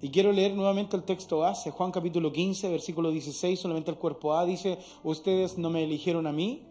Y 0.00 0.10
quiero 0.10 0.32
leer 0.32 0.52
nuevamente 0.54 0.96
el 0.96 1.04
texto 1.04 1.38
base, 1.38 1.70
Juan 1.70 1.90
capítulo 1.90 2.30
15, 2.30 2.68
versículo 2.68 3.10
16, 3.10 3.58
solamente 3.58 3.90
el 3.90 3.96
cuerpo 3.96 4.34
A 4.34 4.44
dice, 4.44 4.78
ustedes 5.02 5.56
no 5.56 5.70
me 5.70 5.82
eligieron 5.82 6.26
a 6.26 6.32
mí, 6.32 6.66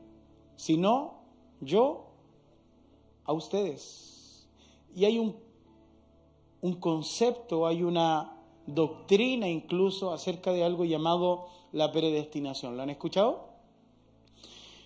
sino 0.55 1.15
yo 1.59 2.11
a 3.25 3.33
ustedes. 3.33 4.47
Y 4.95 5.05
hay 5.05 5.17
un, 5.17 5.35
un 6.61 6.73
concepto, 6.75 7.65
hay 7.65 7.81
una 7.81 8.37
doctrina 8.67 9.47
incluso 9.49 10.13
acerca 10.13 10.51
de 10.51 10.63
algo 10.63 10.85
llamado 10.85 11.47
la 11.71 11.91
predestinación. 11.91 12.77
¿Lo 12.77 12.83
han 12.83 12.91
escuchado? 12.91 13.49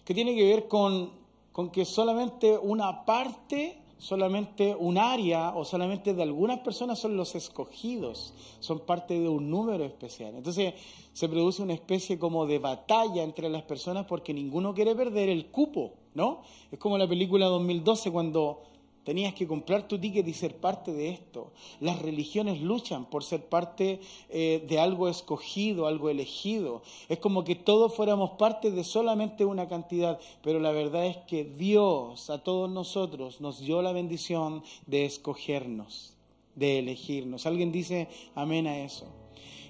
Que 0.06 0.14
tiene 0.14 0.36
que 0.36 0.48
ver 0.48 0.68
con, 0.70 1.12
con 1.58 1.72
que 1.72 1.86
solamente 1.86 2.56
una 2.56 3.04
parte, 3.04 3.80
solamente 3.98 4.76
un 4.76 5.00
área 5.00 5.56
o 5.56 5.66
solamente 5.66 6.14
de 6.14 6.22
algunas 6.22 6.60
personas 6.60 7.00
son 7.00 7.18
los 7.18 7.34
escogidos, 7.34 8.36
son 8.60 8.82
parte 8.82 9.20
de 9.20 9.28
un 9.28 9.50
número 9.50 9.84
especial. 9.84 10.36
Entonces 10.36 10.76
se 11.14 11.28
produce 11.28 11.64
una 11.64 11.74
especie 11.74 12.20
como 12.20 12.46
de 12.46 12.60
batalla 12.60 13.24
entre 13.24 13.50
las 13.50 13.64
personas 13.64 14.06
porque 14.06 14.36
ninguno 14.36 14.76
quiere 14.76 14.94
perder 14.94 15.30
el 15.30 15.48
cupo, 15.48 15.94
¿no? 16.14 16.44
Es 16.72 16.78
como 16.78 16.96
la 16.96 17.08
película 17.08 17.48
2012 17.48 18.12
cuando 18.12 18.62
Tenías 19.08 19.34
que 19.34 19.48
comprar 19.48 19.88
tu 19.88 19.98
ticket 19.98 20.28
y 20.28 20.34
ser 20.34 20.58
parte 20.58 20.92
de 20.92 21.08
esto. 21.08 21.54
Las 21.80 22.02
religiones 22.02 22.60
luchan 22.60 23.06
por 23.06 23.24
ser 23.24 23.46
parte 23.46 24.02
eh, 24.28 24.66
de 24.68 24.80
algo 24.80 25.08
escogido, 25.08 25.88
algo 25.88 26.10
elegido. 26.10 26.82
Es 27.08 27.18
como 27.20 27.46
que 27.46 27.56
todos 27.56 27.96
fuéramos 27.96 28.32
parte 28.32 28.70
de 28.70 28.84
solamente 28.84 29.46
una 29.46 29.70
cantidad, 29.70 30.20
pero 30.44 30.60
la 30.60 30.72
verdad 30.72 31.06
es 31.06 31.16
que 31.20 31.46
Dios 31.46 32.30
a 32.30 32.44
todos 32.44 32.70
nosotros 32.70 33.40
nos 33.40 33.62
dio 33.62 33.82
la 33.82 33.94
bendición 33.94 34.62
de 34.88 35.06
escogernos, 35.06 36.14
de 36.56 36.80
elegirnos. 36.80 37.46
¿Alguien 37.46 37.72
dice 37.72 38.10
amén 38.36 38.68
a 38.68 38.80
eso? 38.80 39.06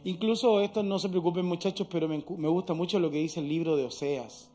Incluso 0.04 0.62
esto 0.62 0.82
no 0.82 0.98
se 0.98 1.10
preocupen 1.10 1.46
muchachos, 1.46 1.86
pero 1.92 2.08
me, 2.08 2.24
me 2.38 2.48
gusta 2.48 2.74
mucho 2.74 2.98
lo 2.98 3.12
que 3.12 3.20
dice 3.20 3.40
el 3.40 3.50
libro 3.50 3.76
de 3.76 3.86
Oseas. 3.86 4.50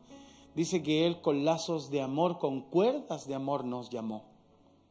Dice 0.57 0.83
que 0.83 1.07
Él 1.07 1.21
con 1.21 1.45
lazos 1.45 1.89
de 1.93 2.03
amor, 2.03 2.41
con 2.41 2.62
cuerdas 2.62 3.29
de 3.29 3.37
amor 3.37 3.65
nos 3.65 3.89
llamó. 3.89 4.32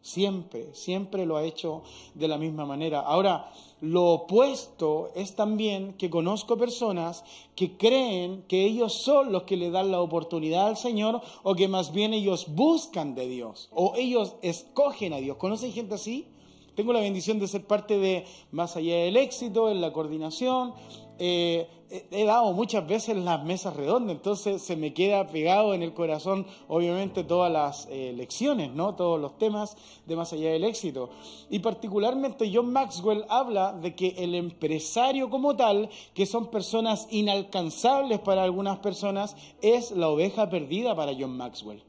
Siempre, 0.01 0.73
siempre 0.73 1.25
lo 1.25 1.37
ha 1.37 1.43
hecho 1.43 1.83
de 2.15 2.27
la 2.27 2.37
misma 2.37 2.65
manera. 2.65 3.01
Ahora, 3.01 3.51
lo 3.81 4.05
opuesto 4.11 5.11
es 5.15 5.35
también 5.35 5.93
que 5.93 6.09
conozco 6.09 6.57
personas 6.57 7.23
que 7.55 7.77
creen 7.77 8.43
que 8.47 8.65
ellos 8.65 8.93
son 8.93 9.31
los 9.31 9.43
que 9.43 9.57
le 9.57 9.69
dan 9.69 9.91
la 9.91 10.01
oportunidad 10.01 10.67
al 10.67 10.77
Señor 10.77 11.21
o 11.43 11.53
que 11.53 11.67
más 11.67 11.91
bien 11.91 12.13
ellos 12.13 12.47
buscan 12.49 13.13
de 13.13 13.27
Dios 13.27 13.69
o 13.71 13.93
ellos 13.95 14.35
escogen 14.41 15.13
a 15.13 15.17
Dios. 15.17 15.37
¿Conocen 15.37 15.71
gente 15.71 15.95
así? 15.95 16.27
tengo 16.75 16.93
la 16.93 16.99
bendición 16.99 17.37
de 17.37 17.47
ser 17.47 17.65
parte 17.65 17.97
de 17.99 18.25
Más 18.51 18.75
allá 18.75 18.95
del 18.95 19.17
éxito, 19.17 19.69
en 19.69 19.81
la 19.81 19.93
coordinación. 19.93 20.73
Eh, 21.23 21.67
he 22.09 22.25
dado 22.25 22.51
muchas 22.53 22.87
veces 22.87 23.15
las 23.15 23.43
mesas 23.43 23.75
redondas, 23.75 24.15
entonces 24.15 24.59
se 24.63 24.75
me 24.75 24.91
queda 24.91 25.27
pegado 25.27 25.75
en 25.75 25.83
el 25.83 25.93
corazón, 25.93 26.47
obviamente, 26.67 27.23
todas 27.23 27.51
las 27.51 27.87
eh, 27.91 28.11
lecciones, 28.15 28.71
¿no? 28.71 28.95
todos 28.95 29.21
los 29.21 29.37
temas 29.37 29.77
de 30.07 30.15
más 30.15 30.33
allá 30.33 30.51
del 30.51 30.63
éxito. 30.63 31.11
Y 31.51 31.59
particularmente 31.59 32.49
John 32.51 32.73
Maxwell 32.73 33.23
habla 33.29 33.73
de 33.73 33.93
que 33.93 34.15
el 34.17 34.33
empresario 34.33 35.29
como 35.29 35.55
tal, 35.55 35.91
que 36.15 36.25
son 36.25 36.47
personas 36.47 37.07
inalcanzables 37.11 38.19
para 38.19 38.43
algunas 38.43 38.79
personas, 38.79 39.35
es 39.61 39.91
la 39.91 40.09
oveja 40.09 40.49
perdida 40.49 40.95
para 40.95 41.13
John 41.13 41.37
Maxwell. 41.37 41.83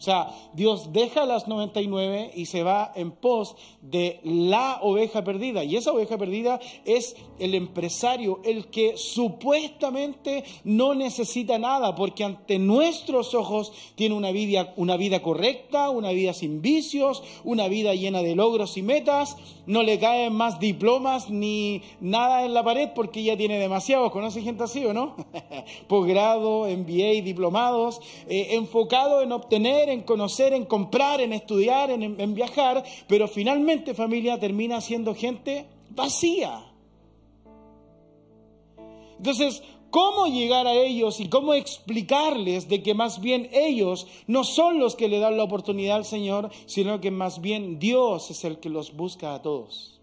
O 0.00 0.02
sea, 0.02 0.30
Dios 0.54 0.94
deja 0.94 1.26
las 1.26 1.46
99 1.46 2.30
y 2.34 2.46
se 2.46 2.62
va 2.62 2.90
en 2.94 3.10
pos 3.10 3.54
de 3.82 4.18
la 4.24 4.78
oveja 4.80 5.22
perdida. 5.24 5.62
Y 5.62 5.76
esa 5.76 5.92
oveja 5.92 6.16
perdida 6.16 6.58
es 6.86 7.16
el 7.38 7.54
empresario, 7.54 8.40
el 8.42 8.68
que 8.68 8.96
supuestamente 8.96 10.44
no 10.64 10.94
necesita 10.94 11.58
nada, 11.58 11.94
porque 11.96 12.24
ante 12.24 12.58
nuestros 12.58 13.34
ojos 13.34 13.74
tiene 13.94 14.14
una 14.14 14.30
vida, 14.30 14.72
una 14.76 14.96
vida 14.96 15.20
correcta, 15.20 15.90
una 15.90 16.12
vida 16.12 16.32
sin 16.32 16.62
vicios, 16.62 17.22
una 17.44 17.68
vida 17.68 17.94
llena 17.94 18.22
de 18.22 18.34
logros 18.34 18.78
y 18.78 18.82
metas. 18.82 19.36
No 19.66 19.82
le 19.82 19.98
caen 19.98 20.32
más 20.32 20.58
diplomas 20.60 21.28
ni 21.28 21.82
nada 22.00 22.46
en 22.46 22.54
la 22.54 22.64
pared 22.64 22.88
porque 22.94 23.22
ya 23.22 23.36
tiene 23.36 23.58
demasiados. 23.58 24.10
¿Conoce 24.12 24.40
gente 24.40 24.64
así 24.64 24.82
o 24.86 24.94
no? 24.94 25.14
Posgrado, 25.88 26.66
MBA, 26.66 27.22
diplomados, 27.22 28.00
eh, 28.26 28.48
enfocado 28.52 29.20
en 29.20 29.32
obtener 29.32 29.89
en 29.92 30.02
conocer, 30.02 30.52
en 30.52 30.64
comprar, 30.64 31.20
en 31.20 31.32
estudiar, 31.32 31.90
en, 31.90 32.34
viajar, 32.34 32.84
pero 33.08 33.28
finalmente 33.28 33.94
familia 33.94 34.38
termina 34.38 34.80
siendo 34.80 35.14
gente 35.14 35.66
vacía. 35.90 36.64
Entonces, 39.18 39.62
¿Cómo 39.90 40.28
llegar 40.28 40.68
a 40.68 40.74
ellos 40.74 41.18
y 41.18 41.28
cómo 41.28 41.52
explicarles 41.52 42.68
de 42.68 42.80
que 42.80 42.94
más 42.94 43.20
bien 43.20 43.50
ellos 43.52 44.06
no 44.28 44.44
son 44.44 44.78
los 44.78 44.94
que 44.94 45.08
le 45.08 45.18
dan 45.18 45.36
la 45.36 45.42
oportunidad 45.42 45.96
al 45.96 46.04
Señor, 46.04 46.50
sino 46.66 47.00
que 47.00 47.10
más 47.10 47.40
bien 47.40 47.80
Dios 47.80 48.30
es 48.30 48.44
el 48.44 48.60
que 48.60 48.68
los 48.68 48.94
busca 48.94 49.34
a 49.34 49.42
todos? 49.42 49.99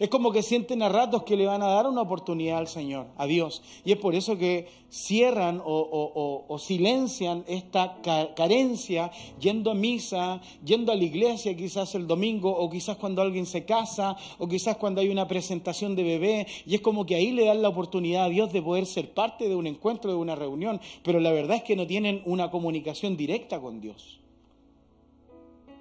Es 0.00 0.08
como 0.08 0.32
que 0.32 0.42
sienten 0.42 0.82
a 0.82 0.88
ratos 0.88 1.24
que 1.24 1.36
le 1.36 1.44
van 1.44 1.62
a 1.62 1.66
dar 1.66 1.86
una 1.86 2.00
oportunidad 2.00 2.56
al 2.56 2.68
Señor, 2.68 3.08
a 3.18 3.26
Dios. 3.26 3.62
Y 3.84 3.92
es 3.92 3.98
por 3.98 4.14
eso 4.14 4.38
que 4.38 4.66
cierran 4.88 5.60
o, 5.62 6.56
silencian 6.58 7.44
esta 7.46 7.98
carencia 8.34 9.10
yendo 9.38 9.70
a 9.70 9.74
misa, 9.74 10.40
yendo 10.64 10.90
a 10.90 10.94
la 10.94 11.04
iglesia 11.04 11.54
quizás 11.54 11.94
el 11.94 12.06
domingo, 12.06 12.50
o 12.50 12.70
quizás 12.70 12.96
cuando 12.96 13.20
alguien 13.20 13.44
se 13.44 13.66
casa, 13.66 14.16
o 14.38 14.48
quizás 14.48 14.78
cuando 14.78 15.02
hay 15.02 15.10
una 15.10 15.28
presentación 15.28 15.94
de 15.94 16.02
bebé. 16.02 16.46
Y 16.64 16.74
es 16.74 16.80
como 16.80 17.04
que 17.04 17.16
ahí 17.16 17.32
le 17.32 17.44
dan 17.44 17.60
la 17.60 17.68
oportunidad 17.68 18.24
a 18.24 18.28
Dios 18.30 18.54
de 18.54 18.62
poder 18.62 18.86
ser 18.86 19.12
parte 19.12 19.50
de 19.50 19.54
un 19.54 19.66
encuentro, 19.66 20.10
de 20.10 20.16
una 20.16 20.34
reunión. 20.34 20.80
Pero 21.04 21.20
la 21.20 21.30
verdad 21.30 21.58
es 21.58 21.62
que 21.62 21.76
no 21.76 21.86
tienen 21.86 22.22
una 22.24 22.50
comunicación 22.50 23.18
directa 23.18 23.60
con 23.60 23.82
Dios. 23.82 24.18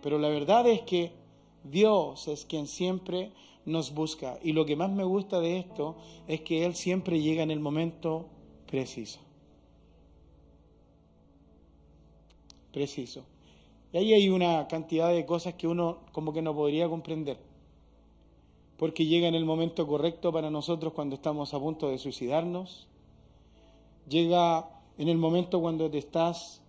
Pero 0.04 0.20
la 0.20 0.28
verdad 0.28 0.68
es 0.68 0.82
que 0.82 1.14
Dios 1.64 2.28
es 2.28 2.44
quien 2.44 2.68
siempre 2.68 3.32
nos 3.70 3.94
busca. 3.94 4.38
Y 4.44 4.54
lo 4.54 4.66
que 4.66 4.76
más 4.76 4.92
me 4.92 5.04
gusta 5.04 5.40
de 5.40 5.60
esto 5.60 5.96
es 6.28 6.42
que 6.42 6.66
Él 6.66 6.76
siempre 6.76 7.22
llega 7.22 7.44
en 7.44 7.52
el 7.52 7.60
momento 7.60 8.26
preciso. 8.68 9.20
Preciso. 12.74 13.24
Y 13.92 13.98
ahí 13.98 14.14
hay 14.14 14.30
una 14.30 14.68
cantidad 14.68 15.10
de 15.10 15.26
cosas 15.26 15.56
que 15.56 15.68
uno 15.68 16.00
como 16.12 16.34
que 16.34 16.42
no 16.42 16.54
podría 16.54 16.88
comprender. 16.88 17.38
Porque 18.78 19.06
llega 19.06 19.28
en 19.28 19.36
el 19.36 19.46
momento 19.46 19.88
correcto 19.88 20.32
para 20.32 20.50
nosotros 20.50 20.94
cuando 20.94 21.16
estamos 21.16 21.54
a 21.54 21.60
punto 21.60 21.90
de 21.90 21.98
suicidarnos. 21.98 22.88
Llega 24.08 24.70
en 24.98 25.10
el 25.10 25.18
momento 25.18 25.60
cuando 25.60 25.90
te 25.90 25.98
estás 25.98 26.62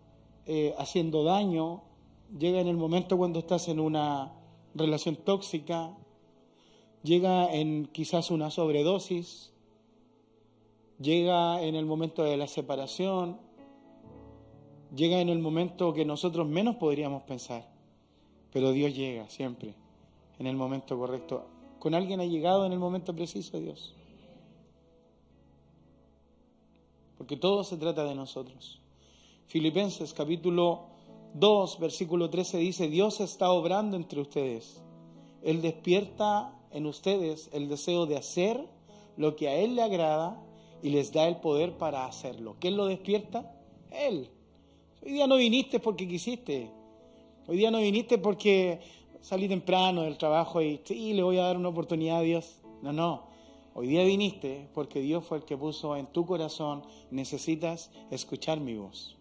eh, 0.47 0.75
haciendo 0.79 1.23
daño. 1.25 1.83
Llega 2.39 2.61
en 2.61 2.69
el 2.69 2.77
momento 2.77 3.17
cuando 3.19 3.39
estás 3.39 3.69
en 3.69 3.81
una 3.81 4.33
relación 4.75 5.17
tóxica, 5.17 5.97
llega 7.03 7.53
en 7.53 7.87
quizás 7.87 8.31
una 8.31 8.51
sobredosis, 8.51 9.53
llega 10.99 11.63
en 11.63 11.75
el 11.75 11.87
momento 11.87 12.23
de 12.23 12.37
la 12.37 12.47
separación, 12.47 13.39
llega 14.95 15.21
en 15.21 15.29
el 15.29 15.39
momento 15.39 15.95
que 15.95 16.05
nosotros 16.05 16.47
menos 16.47 16.77
podríamos 16.77 17.23
pensar, 17.23 17.69
pero 18.53 18.73
Dios 18.73 18.95
llega 18.95 19.29
siempre 19.31 19.75
en 20.39 20.47
el 20.47 20.57
momento 20.57 20.99
correcto. 20.99 21.47
¿Con 21.79 21.95
alguien 21.95 22.21
ha 22.21 22.27
llegado 22.27 22.67
en 22.67 22.73
el 22.73 22.79
momento 22.79 23.15
preciso 23.15 23.59
Dios? 23.59 23.95
Porque 27.17 27.37
todo 27.37 27.65
se 27.65 27.77
trata 27.77 28.05
de 28.05 28.15
nosotros. 28.15 28.81
Filipenses 29.47 30.13
capítulo 30.15 30.87
2, 31.35 31.79
versículo 31.79 32.29
13 32.29 32.59
dice, 32.59 32.89
Dios 32.89 33.21
está 33.21 33.51
obrando 33.51 33.97
entre 33.97 34.21
ustedes. 34.21 34.83
Él 35.43 35.63
despierta 35.63 36.60
en 36.73 36.87
ustedes 36.87 37.51
el 37.53 37.69
deseo 37.69 38.07
de 38.07 38.17
hacer 38.17 38.65
lo 39.17 39.37
que 39.37 39.49
a 39.49 39.57
Él 39.57 39.77
le 39.77 39.83
agrada 39.83 40.41
y 40.83 40.91
les 40.91 41.13
da 41.13 41.29
el 41.29 41.37
poder 41.37 41.77
para 41.77 42.07
hacerlo. 42.07 42.57
¿Quién 42.59 42.77
lo 42.77 42.87
despierta? 42.87 43.55
Él. 43.91 44.29
Hoy 45.05 45.13
día 45.13 45.27
no 45.27 45.37
viniste 45.37 45.81
porque 45.81 46.07
quisiste. 46.07 46.71
Hoy 47.47 47.57
día 47.57 47.71
no 47.71 47.79
viniste 47.79 48.19
porque 48.19 48.81
salí 49.21 49.49
temprano 49.49 50.03
del 50.03 50.19
trabajo 50.19 50.63
y 50.63 50.81
sí, 50.85 51.13
le 51.15 51.23
voy 51.23 51.39
a 51.39 51.45
dar 51.45 51.57
una 51.57 51.69
oportunidad 51.69 52.19
a 52.19 52.23
Dios. 52.23 52.61
No, 52.83 52.93
no. 52.93 53.29
Hoy 53.75 53.87
día 53.87 54.05
viniste 54.05 54.69
porque 54.75 55.01
Dios 55.01 55.25
fue 55.25 55.39
el 55.39 55.45
que 55.45 55.57
puso 55.57 55.97
en 55.97 56.07
tu 56.07 56.27
corazón, 56.27 56.83
necesitas 57.11 57.91
escuchar 58.11 58.61
mi 58.61 58.77
voz. 58.77 59.17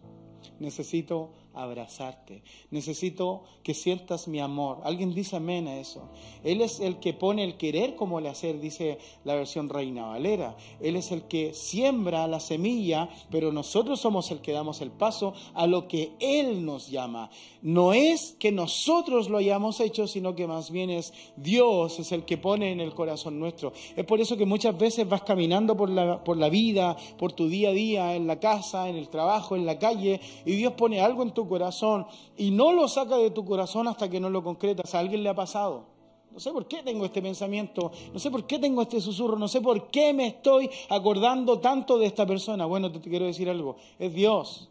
Necesito 0.58 1.30
abrazarte. 1.54 2.42
Necesito 2.70 3.44
que 3.62 3.74
sientas 3.74 4.28
mi 4.28 4.40
amor. 4.40 4.78
Alguien 4.84 5.14
dice 5.14 5.36
amén 5.36 5.68
a 5.68 5.78
eso. 5.78 6.08
Él 6.44 6.60
es 6.60 6.80
el 6.80 6.98
que 7.00 7.12
pone 7.12 7.44
el 7.44 7.56
querer 7.56 7.96
como 7.96 8.18
el 8.18 8.26
hacer, 8.26 8.60
dice 8.60 8.98
la 9.24 9.34
versión 9.34 9.68
Reina 9.68 10.06
Valera. 10.06 10.56
Él 10.80 10.96
es 10.96 11.12
el 11.12 11.22
que 11.22 11.54
siembra 11.54 12.26
la 12.26 12.40
semilla, 12.40 13.08
pero 13.30 13.52
nosotros 13.52 14.00
somos 14.00 14.30
el 14.30 14.40
que 14.40 14.52
damos 14.52 14.80
el 14.80 14.90
paso 14.90 15.34
a 15.54 15.66
lo 15.66 15.88
que 15.88 16.12
Él 16.20 16.64
nos 16.64 16.88
llama. 16.88 17.30
No 17.62 17.92
es 17.92 18.36
que 18.38 18.52
nosotros 18.52 19.28
lo 19.28 19.38
hayamos 19.38 19.80
hecho, 19.80 20.06
sino 20.06 20.34
que 20.34 20.46
más 20.46 20.70
bien 20.70 20.90
es 20.90 21.12
Dios 21.36 21.98
es 21.98 22.12
el 22.12 22.24
que 22.24 22.38
pone 22.38 22.72
en 22.72 22.80
el 22.80 22.94
corazón 22.94 23.38
nuestro. 23.38 23.72
Es 23.96 24.04
por 24.04 24.20
eso 24.20 24.36
que 24.36 24.46
muchas 24.46 24.78
veces 24.78 25.08
vas 25.08 25.22
caminando 25.22 25.76
por 25.76 25.90
la, 25.90 26.22
por 26.24 26.36
la 26.36 26.48
vida, 26.48 26.96
por 27.18 27.32
tu 27.32 27.48
día 27.48 27.70
a 27.70 27.72
día, 27.72 28.14
en 28.14 28.26
la 28.26 28.40
casa, 28.40 28.88
en 28.88 28.96
el 28.96 29.08
trabajo, 29.08 29.56
en 29.56 29.66
la 29.66 29.78
calle, 29.78 30.20
y 30.44 30.56
Dios 30.56 30.74
pone 30.74 31.00
algo 31.00 31.22
en 31.22 31.32
tu 31.40 31.48
corazón 31.48 32.06
y 32.36 32.50
no 32.50 32.72
lo 32.72 32.86
saca 32.86 33.16
de 33.16 33.30
tu 33.30 33.46
corazón 33.46 33.88
hasta 33.88 34.10
que 34.10 34.20
no 34.20 34.28
lo 34.28 34.44
concretas. 34.44 34.94
¿A 34.94 34.98
alguien 34.98 35.22
le 35.22 35.30
ha 35.30 35.34
pasado? 35.34 35.84
No 36.30 36.38
sé 36.38 36.52
por 36.52 36.68
qué 36.68 36.82
tengo 36.82 37.06
este 37.06 37.22
pensamiento, 37.22 37.90
no 38.12 38.18
sé 38.18 38.30
por 38.30 38.46
qué 38.46 38.58
tengo 38.58 38.82
este 38.82 39.00
susurro, 39.00 39.38
no 39.38 39.48
sé 39.48 39.60
por 39.60 39.88
qué 39.88 40.12
me 40.12 40.26
estoy 40.28 40.70
acordando 40.90 41.58
tanto 41.58 41.98
de 41.98 42.06
esta 42.06 42.26
persona. 42.26 42.66
Bueno, 42.66 42.92
te 42.92 43.00
quiero 43.00 43.24
decir 43.24 43.48
algo, 43.48 43.76
es 43.98 44.12
Dios 44.14 44.68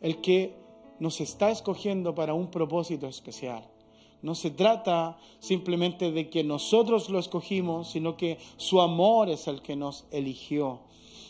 el 0.00 0.20
que 0.20 0.56
nos 0.98 1.20
está 1.20 1.50
escogiendo 1.50 2.14
para 2.14 2.34
un 2.34 2.50
propósito 2.50 3.06
especial. 3.06 3.66
No 4.20 4.34
se 4.34 4.50
trata 4.50 5.16
simplemente 5.38 6.10
de 6.10 6.28
que 6.28 6.44
nosotros 6.44 7.08
lo 7.08 7.18
escogimos, 7.18 7.88
sino 7.88 8.16
que 8.16 8.38
su 8.58 8.80
amor 8.80 9.30
es 9.30 9.46
el 9.46 9.62
que 9.62 9.76
nos 9.76 10.04
eligió. 10.10 10.80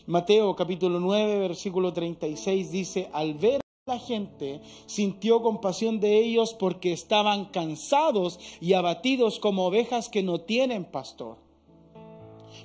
Mateo 0.06 0.56
capítulo 0.56 0.98
9, 0.98 1.38
versículo 1.38 1.92
36 1.92 2.72
dice, 2.72 3.10
al 3.12 3.34
ver 3.34 3.60
la 3.86 3.98
gente 3.98 4.60
sintió 4.84 5.40
compasión 5.40 6.00
de 6.00 6.18
ellos 6.18 6.52
porque 6.52 6.92
estaban 6.92 7.46
cansados 7.46 8.38
y 8.60 8.74
abatidos 8.74 9.40
como 9.40 9.66
ovejas 9.66 10.10
que 10.10 10.22
no 10.22 10.42
tienen 10.42 10.84
pastor 10.84 11.38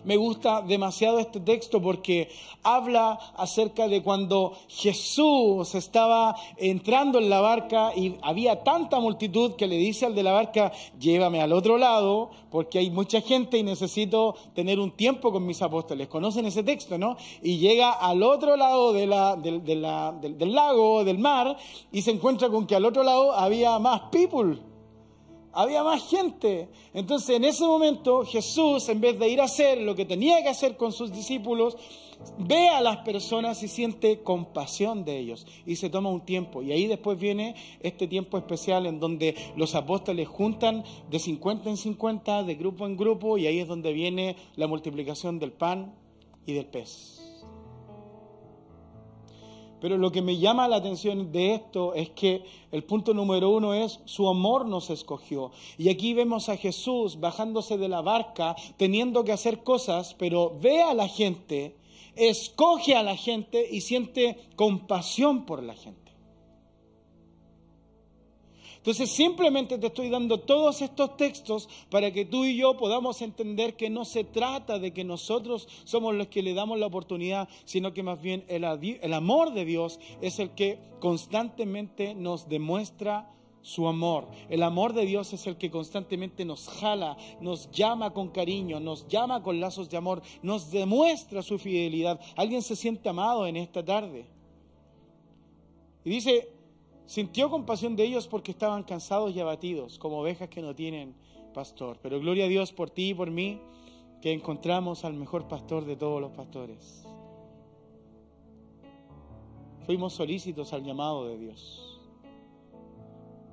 me 0.05 0.17
gusta 0.17 0.61
demasiado 0.61 1.19
este 1.19 1.39
texto 1.39 1.81
porque 1.81 2.29
habla 2.63 3.19
acerca 3.35 3.87
de 3.87 4.01
cuando 4.01 4.53
Jesús 4.67 5.75
estaba 5.75 6.35
entrando 6.57 7.19
en 7.19 7.29
la 7.29 7.41
barca 7.41 7.91
y 7.95 8.17
había 8.21 8.63
tanta 8.63 8.99
multitud 8.99 9.55
que 9.55 9.67
le 9.67 9.77
dice 9.77 10.05
al 10.05 10.15
de 10.15 10.23
la 10.23 10.31
barca, 10.31 10.71
llévame 10.99 11.41
al 11.41 11.53
otro 11.53 11.77
lado 11.77 12.29
porque 12.51 12.79
hay 12.79 12.89
mucha 12.89 13.21
gente 13.21 13.57
y 13.57 13.63
necesito 13.63 14.35
tener 14.53 14.79
un 14.79 14.91
tiempo 14.91 15.31
con 15.31 15.45
mis 15.45 15.61
apóstoles. 15.61 16.07
¿Conocen 16.07 16.45
ese 16.45 16.63
texto, 16.63 16.97
no? 16.97 17.17
Y 17.41 17.57
llega 17.57 17.91
al 17.91 18.23
otro 18.23 18.55
lado 18.55 18.93
de 18.93 19.07
la, 19.07 19.35
del, 19.35 19.63
del, 19.63 19.81
del 20.37 20.53
lago, 20.53 21.03
del 21.03 21.17
mar, 21.17 21.57
y 21.91 22.01
se 22.01 22.11
encuentra 22.11 22.49
con 22.49 22.65
que 22.65 22.75
al 22.75 22.85
otro 22.85 23.03
lado 23.03 23.33
había 23.33 23.77
más 23.79 24.01
people 24.11 24.74
había 25.55 25.83
más 25.83 26.07
gente. 26.07 26.69
Entonces 26.93 27.37
en 27.37 27.45
ese 27.45 27.65
momento 27.65 28.23
Jesús, 28.25 28.87
en 28.89 29.01
vez 29.01 29.17
de 29.17 29.29
ir 29.29 29.41
a 29.41 29.45
hacer 29.45 29.81
lo 29.81 29.95
que 29.95 30.05
tenía 30.05 30.43
que 30.43 30.49
hacer 30.49 30.77
con 30.77 30.91
sus 30.91 31.11
discípulos, 31.11 31.77
ve 32.37 32.69
a 32.69 32.81
las 32.81 32.97
personas 32.97 33.63
y 33.63 33.67
siente 33.67 34.21
compasión 34.21 35.05
de 35.05 35.17
ellos 35.17 35.47
y 35.65 35.77
se 35.77 35.89
toma 35.89 36.09
un 36.09 36.21
tiempo. 36.21 36.61
Y 36.61 36.71
ahí 36.71 36.87
después 36.87 37.17
viene 37.17 37.55
este 37.79 38.07
tiempo 38.07 38.37
especial 38.37 38.85
en 38.85 38.99
donde 38.99 39.35
los 39.55 39.75
apóstoles 39.75 40.27
juntan 40.27 40.83
de 41.09 41.19
50 41.19 41.69
en 41.69 41.77
50, 41.77 42.43
de 42.43 42.55
grupo 42.55 42.85
en 42.85 42.97
grupo, 42.97 43.37
y 43.37 43.47
ahí 43.47 43.59
es 43.59 43.67
donde 43.67 43.93
viene 43.93 44.35
la 44.55 44.67
multiplicación 44.67 45.39
del 45.39 45.53
pan 45.53 45.95
y 46.45 46.53
del 46.53 46.65
pez. 46.65 47.24
Pero 49.85 49.99
lo 49.99 50.11
que 50.11 50.23
me 50.23 50.39
llama 50.39 50.67
la 50.67 50.77
atención 50.77 51.31
de 51.31 51.53
esto 51.53 51.93
es 51.93 52.09
que 52.09 52.43
el 52.71 52.83
punto 52.83 53.13
número 53.13 53.51
uno 53.51 53.75
es 53.75 53.99
su 54.05 54.27
amor 54.27 54.65
nos 54.65 54.89
escogió. 54.89 55.51
Y 55.77 55.89
aquí 55.89 56.15
vemos 56.15 56.49
a 56.49 56.57
Jesús 56.57 57.19
bajándose 57.19 57.77
de 57.77 57.87
la 57.87 58.01
barca, 58.01 58.55
teniendo 58.77 59.23
que 59.23 59.31
hacer 59.31 59.61
cosas, 59.61 60.15
pero 60.17 60.57
ve 60.59 60.81
a 60.81 60.95
la 60.95 61.07
gente, 61.07 61.75
escoge 62.15 62.95
a 62.95 63.03
la 63.03 63.15
gente 63.15 63.63
y 63.71 63.81
siente 63.81 64.39
compasión 64.55 65.45
por 65.45 65.61
la 65.61 65.75
gente. 65.75 66.04
Entonces 68.85 69.09
simplemente 69.09 69.79
te 69.79 69.87
estoy 69.87 70.11
dando 70.11 70.41
todos 70.41 70.83
estos 70.83 71.17
textos 71.17 71.67
para 71.89 72.11
que 72.11 72.23
tú 72.23 72.45
y 72.45 72.55
yo 72.55 72.77
podamos 72.77 73.23
entender 73.23 73.75
que 73.75 73.89
no 73.89 74.05
se 74.05 74.23
trata 74.23 74.77
de 74.77 74.93
que 74.93 75.03
nosotros 75.03 75.67
somos 75.85 76.13
los 76.13 76.27
que 76.27 76.43
le 76.43 76.53
damos 76.53 76.77
la 76.77 76.85
oportunidad, 76.85 77.49
sino 77.63 77.93
que 77.93 78.03
más 78.03 78.21
bien 78.21 78.45
el, 78.47 78.63
el 78.63 79.13
amor 79.15 79.55
de 79.55 79.65
Dios 79.65 79.99
es 80.21 80.37
el 80.37 80.51
que 80.51 80.77
constantemente 80.99 82.13
nos 82.13 82.47
demuestra 82.47 83.33
su 83.63 83.87
amor. 83.87 84.27
El 84.49 84.61
amor 84.61 84.93
de 84.93 85.07
Dios 85.07 85.33
es 85.33 85.47
el 85.47 85.57
que 85.57 85.71
constantemente 85.71 86.45
nos 86.45 86.69
jala, 86.69 87.17
nos 87.41 87.71
llama 87.71 88.13
con 88.13 88.29
cariño, 88.29 88.79
nos 88.79 89.07
llama 89.07 89.41
con 89.41 89.59
lazos 89.59 89.89
de 89.89 89.97
amor, 89.97 90.21
nos 90.43 90.69
demuestra 90.69 91.41
su 91.41 91.57
fidelidad. 91.57 92.19
Alguien 92.35 92.61
se 92.61 92.75
siente 92.75 93.09
amado 93.09 93.47
en 93.47 93.57
esta 93.57 93.83
tarde. 93.83 94.27
Y 96.03 96.11
dice, 96.11 96.54
Sintió 97.05 97.49
compasión 97.49 97.95
de 97.95 98.03
ellos 98.03 98.27
porque 98.27 98.51
estaban 98.51 98.83
cansados 98.83 99.35
y 99.35 99.39
abatidos, 99.39 99.99
como 99.99 100.19
ovejas 100.19 100.49
que 100.49 100.61
no 100.61 100.73
tienen 100.73 101.15
pastor. 101.53 101.99
Pero 102.01 102.19
gloria 102.19 102.45
a 102.45 102.47
Dios 102.47 102.73
por 102.73 102.89
ti 102.89 103.09
y 103.09 103.13
por 103.13 103.29
mí, 103.29 103.61
que 104.21 104.33
encontramos 104.33 105.05
al 105.05 105.13
mejor 105.13 105.47
pastor 105.47 105.85
de 105.85 105.95
todos 105.95 106.19
los 106.19 106.31
pastores. 106.31 107.05
Fuimos 109.85 110.13
solícitos 110.13 110.73
al 110.73 110.83
llamado 110.83 111.27
de 111.27 111.37
Dios. 111.37 112.01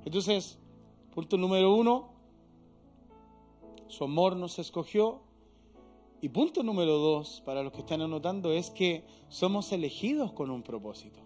Entonces, 0.03 0.57
punto 1.13 1.37
número 1.37 1.75
uno, 1.75 2.09
su 3.87 4.03
amor 4.03 4.35
nos 4.35 4.57
escogió. 4.57 5.21
Y 6.21 6.29
punto 6.29 6.63
número 6.63 6.97
dos, 6.97 7.41
para 7.45 7.61
los 7.61 7.71
que 7.71 7.81
están 7.81 8.01
anotando, 8.01 8.51
es 8.51 8.71
que 8.71 9.05
somos 9.27 9.71
elegidos 9.71 10.31
con 10.31 10.49
un 10.49 10.63
propósito. 10.63 11.22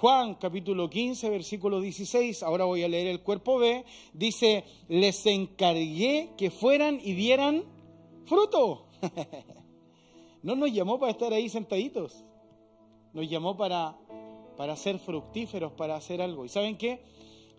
Juan 0.00 0.36
capítulo 0.36 0.88
15, 0.88 1.28
versículo 1.28 1.78
16, 1.78 2.42
ahora 2.42 2.64
voy 2.64 2.82
a 2.82 2.88
leer 2.88 3.08
el 3.08 3.20
cuerpo 3.20 3.58
B, 3.58 3.84
dice, 4.14 4.64
les 4.88 5.26
encargué 5.26 6.30
que 6.38 6.50
fueran 6.50 6.98
y 7.04 7.12
dieran 7.12 7.64
fruto. 8.24 8.86
no 10.42 10.56
nos 10.56 10.72
llamó 10.72 10.98
para 10.98 11.12
estar 11.12 11.34
ahí 11.34 11.50
sentaditos, 11.50 12.24
nos 13.12 13.28
llamó 13.28 13.58
para, 13.58 13.94
para 14.56 14.74
ser 14.74 14.98
fructíferos, 15.00 15.72
para 15.72 15.96
hacer 15.96 16.22
algo. 16.22 16.46
¿Y 16.46 16.48
saben 16.48 16.78
qué? 16.78 17.02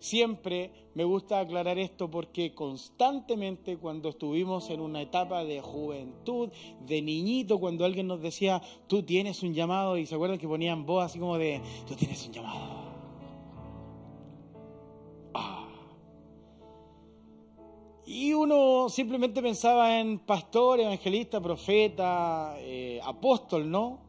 Siempre 0.02 0.72
me 0.94 1.04
gusta 1.04 1.38
aclarar 1.38 1.78
esto 1.78 2.10
porque 2.10 2.52
constantemente 2.56 3.76
cuando 3.76 4.08
estuvimos 4.08 4.68
en 4.70 4.80
una 4.80 5.00
etapa 5.00 5.44
de 5.44 5.60
juventud, 5.60 6.50
de 6.84 7.00
niñito, 7.00 7.60
cuando 7.60 7.84
alguien 7.84 8.08
nos 8.08 8.20
decía, 8.20 8.60
tú 8.88 9.04
tienes 9.04 9.44
un 9.44 9.54
llamado, 9.54 9.96
y 9.96 10.04
se 10.06 10.16
acuerdan 10.16 10.38
que 10.38 10.48
ponían 10.48 10.84
voz 10.84 11.04
así 11.04 11.20
como 11.20 11.38
de, 11.38 11.60
tú 11.86 11.94
tienes 11.94 12.26
un 12.26 12.32
llamado. 12.32 12.60
Ah. 15.34 15.68
Y 18.04 18.32
uno 18.32 18.88
simplemente 18.88 19.40
pensaba 19.40 20.00
en 20.00 20.18
pastor, 20.18 20.80
evangelista, 20.80 21.40
profeta, 21.40 22.56
eh, 22.58 22.98
apóstol, 23.04 23.70
¿no? 23.70 24.00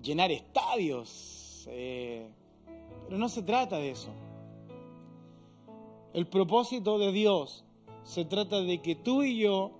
Llenar 0.00 0.30
estadios. 0.30 1.66
Eh, 1.68 2.30
pero 3.06 3.18
no 3.18 3.28
se 3.28 3.42
trata 3.42 3.78
de 3.78 3.90
eso. 3.90 4.10
El 6.12 6.26
propósito 6.26 6.98
de 6.98 7.10
Dios 7.10 7.64
se 8.02 8.24
trata 8.24 8.60
de 8.60 8.82
que 8.82 8.94
tú 8.94 9.22
y 9.22 9.38
yo 9.38 9.72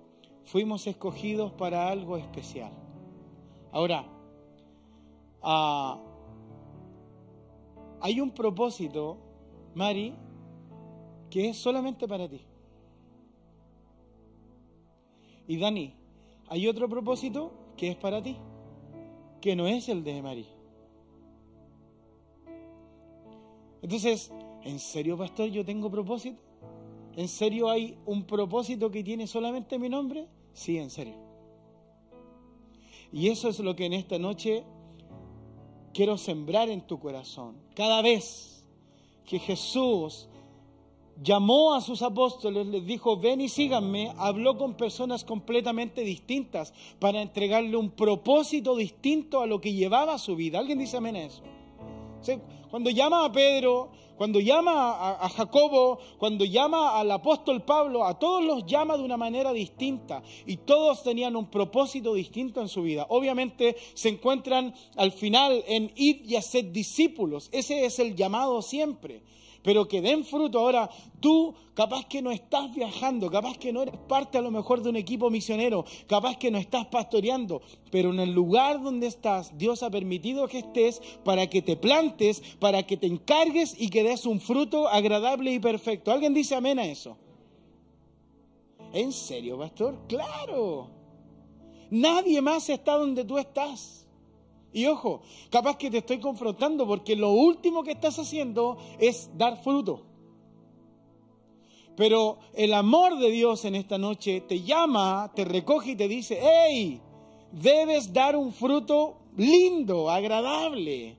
fuimos 0.45 0.87
escogidos 0.87 1.51
para 1.53 1.89
algo 1.89 2.17
especial. 2.17 2.71
Ahora, 3.71 4.05
ah, 5.41 6.01
hay 8.01 8.19
un 8.19 8.31
propósito, 8.31 9.17
Mari, 9.75 10.13
que 11.29 11.49
es 11.49 11.57
solamente 11.57 12.07
para 12.07 12.27
ti. 12.27 12.41
Y 15.47 15.57
Dani, 15.57 15.93
hay 16.47 16.67
otro 16.67 16.89
propósito 16.89 17.51
que 17.77 17.91
es 17.91 17.95
para 17.95 18.21
ti, 18.23 18.37
que 19.39 19.55
no 19.55 19.67
es 19.67 19.87
el 19.89 20.03
de 20.03 20.21
Mari. 20.21 20.47
Entonces, 23.81 24.31
¿En 24.65 24.79
serio, 24.79 25.17
pastor, 25.17 25.49
yo 25.49 25.65
tengo 25.65 25.89
propósito? 25.89 26.41
¿En 27.15 27.27
serio 27.27 27.69
hay 27.69 27.97
un 28.05 28.23
propósito 28.23 28.89
que 28.89 29.03
tiene 29.03 29.27
solamente 29.27 29.77
mi 29.77 29.89
nombre? 29.89 30.27
Sí, 30.53 30.77
en 30.77 30.89
serio. 30.89 31.15
Y 33.11 33.29
eso 33.29 33.49
es 33.49 33.59
lo 33.59 33.75
que 33.75 33.85
en 33.85 33.93
esta 33.93 34.17
noche 34.17 34.63
quiero 35.93 36.17
sembrar 36.17 36.69
en 36.69 36.81
tu 36.87 36.99
corazón. 36.99 37.57
Cada 37.75 38.01
vez 38.01 38.65
que 39.25 39.37
Jesús 39.37 40.27
llamó 41.21 41.75
a 41.75 41.81
sus 41.81 42.01
apóstoles, 42.01 42.65
les 42.65 42.85
dijo, 42.85 43.17
ven 43.17 43.41
y 43.41 43.49
síganme, 43.49 44.11
habló 44.17 44.57
con 44.57 44.75
personas 44.75 45.23
completamente 45.23 46.01
distintas 46.01 46.73
para 46.99 47.21
entregarle 47.21 47.77
un 47.77 47.91
propósito 47.91 48.75
distinto 48.75 49.41
a 49.41 49.45
lo 49.45 49.61
que 49.61 49.73
llevaba 49.73 50.17
su 50.17 50.35
vida. 50.35 50.57
¿Alguien 50.57 50.79
dice 50.79 50.97
amén 50.97 51.15
a 51.17 51.23
eso? 51.23 51.43
Cuando 52.71 52.89
llama 52.89 53.25
a 53.25 53.31
Pedro, 53.31 53.91
cuando 54.17 54.39
llama 54.39 55.15
a, 55.21 55.29
Jacobo, 55.29 55.99
cuando 56.17 56.45
llama 56.45 56.99
al 56.99 57.11
apóstol 57.11 57.63
Pablo, 57.63 58.05
a 58.05 58.17
todos 58.17 58.43
los 58.43 58.65
llama 58.65 58.97
de 58.97 59.03
una 59.03 59.17
manera 59.17 59.53
distinta 59.53 60.23
y 60.45 60.57
todos 60.57 61.03
tenían 61.03 61.35
un 61.35 61.49
propósito 61.49 62.13
distinto 62.13 62.61
en 62.61 62.69
su 62.69 62.83
vida. 62.83 63.05
Obviamente 63.09 63.75
se 63.93 64.09
encuentran 64.09 64.73
al 64.95 65.11
final 65.11 65.63
en 65.67 65.91
ir 65.95 66.23
y 66.25 66.35
hacer 66.35 66.71
discípulos. 66.71 67.49
Ese 67.51 67.85
es 67.85 67.99
el 67.99 68.15
llamado 68.15 68.61
siempre 68.61 69.21
pero 69.63 69.87
que 69.87 70.01
den 70.01 70.25
fruto. 70.25 70.59
Ahora, 70.59 70.89
tú 71.19 71.55
capaz 71.73 72.05
que 72.05 72.21
no 72.21 72.31
estás 72.31 72.73
viajando, 72.75 73.31
capaz 73.31 73.57
que 73.57 73.73
no 73.73 73.81
eres 73.81 73.95
parte 74.07 74.37
a 74.37 74.41
lo 74.41 74.51
mejor 74.51 74.83
de 74.83 74.89
un 74.89 74.95
equipo 74.95 75.29
misionero, 75.29 75.85
capaz 76.07 76.37
que 76.37 76.51
no 76.51 76.57
estás 76.57 76.85
pastoreando, 76.87 77.61
pero 77.91 78.11
en 78.11 78.19
el 78.19 78.31
lugar 78.31 78.81
donde 78.81 79.07
estás, 79.07 79.57
Dios 79.57 79.81
ha 79.81 79.89
permitido 79.89 80.47
que 80.47 80.59
estés 80.59 81.01
para 81.23 81.49
que 81.49 81.61
te 81.61 81.77
plantes, 81.77 82.41
para 82.59 82.83
que 82.83 82.97
te 82.97 83.07
encargues 83.07 83.75
y 83.79 83.89
que 83.89 84.03
des 84.03 84.25
un 84.25 84.39
fruto 84.39 84.87
agradable 84.87 85.51
y 85.51 85.59
perfecto. 85.59 86.11
¿Alguien 86.11 86.33
dice 86.33 86.55
amén 86.55 86.77
a 86.77 86.85
eso? 86.85 87.17
¿En 88.93 89.11
serio, 89.11 89.57
pastor? 89.57 89.97
Claro. 90.07 90.89
Nadie 91.89 92.41
más 92.41 92.69
está 92.69 92.97
donde 92.97 93.23
tú 93.23 93.37
estás. 93.37 94.02
Y 94.73 94.87
ojo, 94.87 95.21
capaz 95.51 95.77
que 95.77 95.91
te 95.91 95.99
estoy 95.99 96.19
confrontando 96.19 96.87
porque 96.87 97.15
lo 97.15 97.31
último 97.31 97.83
que 97.83 97.91
estás 97.91 98.17
haciendo 98.17 98.77
es 98.99 99.29
dar 99.37 99.61
fruto. 99.63 100.01
Pero 101.95 102.39
el 102.55 102.73
amor 102.73 103.19
de 103.19 103.29
Dios 103.29 103.65
en 103.65 103.75
esta 103.75 103.99
noche 103.99 104.41
te 104.41 104.61
llama, 104.61 105.31
te 105.35 105.45
recoge 105.45 105.91
y 105.91 105.95
te 105.95 106.07
dice, 106.07 106.39
hey, 106.41 106.99
debes 107.51 108.11
dar 108.11 108.35
un 108.35 108.51
fruto 108.51 109.17
lindo, 109.37 110.09
agradable. 110.09 111.17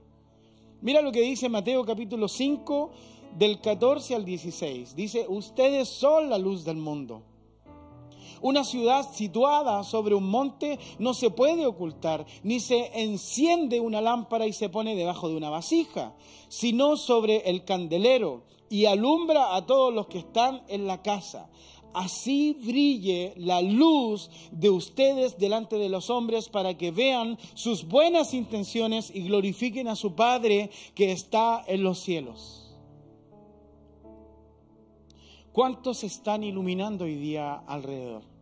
Mira 0.80 1.00
lo 1.00 1.12
que 1.12 1.22
dice 1.22 1.48
Mateo 1.48 1.84
capítulo 1.84 2.26
5 2.26 2.90
del 3.38 3.60
14 3.60 4.16
al 4.16 4.24
16. 4.24 4.96
Dice, 4.96 5.26
ustedes 5.28 5.88
son 5.88 6.28
la 6.28 6.38
luz 6.38 6.64
del 6.64 6.76
mundo. 6.76 7.22
Una 8.44 8.62
ciudad 8.62 9.10
situada 9.10 9.82
sobre 9.84 10.14
un 10.14 10.28
monte 10.28 10.78
no 10.98 11.14
se 11.14 11.30
puede 11.30 11.64
ocultar, 11.64 12.26
ni 12.42 12.60
se 12.60 12.90
enciende 13.00 13.80
una 13.80 14.02
lámpara 14.02 14.46
y 14.46 14.52
se 14.52 14.68
pone 14.68 14.94
debajo 14.94 15.30
de 15.30 15.36
una 15.36 15.48
vasija, 15.48 16.12
sino 16.48 16.98
sobre 16.98 17.48
el 17.48 17.64
candelero 17.64 18.42
y 18.68 18.84
alumbra 18.84 19.56
a 19.56 19.64
todos 19.64 19.94
los 19.94 20.08
que 20.08 20.18
están 20.18 20.62
en 20.68 20.86
la 20.86 21.00
casa. 21.00 21.48
Así 21.94 22.52
brille 22.62 23.32
la 23.38 23.62
luz 23.62 24.28
de 24.52 24.68
ustedes 24.68 25.38
delante 25.38 25.78
de 25.78 25.88
los 25.88 26.10
hombres 26.10 26.50
para 26.50 26.76
que 26.76 26.90
vean 26.90 27.38
sus 27.54 27.88
buenas 27.88 28.34
intenciones 28.34 29.10
y 29.10 29.22
glorifiquen 29.22 29.88
a 29.88 29.96
su 29.96 30.14
Padre 30.14 30.68
que 30.94 31.12
está 31.12 31.64
en 31.66 31.82
los 31.82 32.00
cielos. 32.00 32.76
¿Cuántos 35.50 36.04
están 36.04 36.44
iluminando 36.44 37.04
hoy 37.04 37.14
día 37.14 37.54
alrededor? 37.66 38.33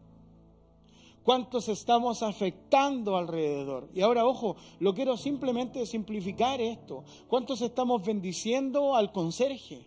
¿Cuántos 1.24 1.68
estamos 1.68 2.22
afectando 2.22 3.16
alrededor? 3.16 3.88
Y 3.94 4.00
ahora, 4.00 4.26
ojo, 4.26 4.56
lo 4.80 4.92
quiero 4.92 5.16
simplemente 5.16 5.87
simplificar 5.87 6.61
esto. 6.61 7.04
¿Cuántos 7.28 7.62
estamos 7.62 8.04
bendiciendo 8.04 8.96
al 8.96 9.12
conserje? 9.12 9.87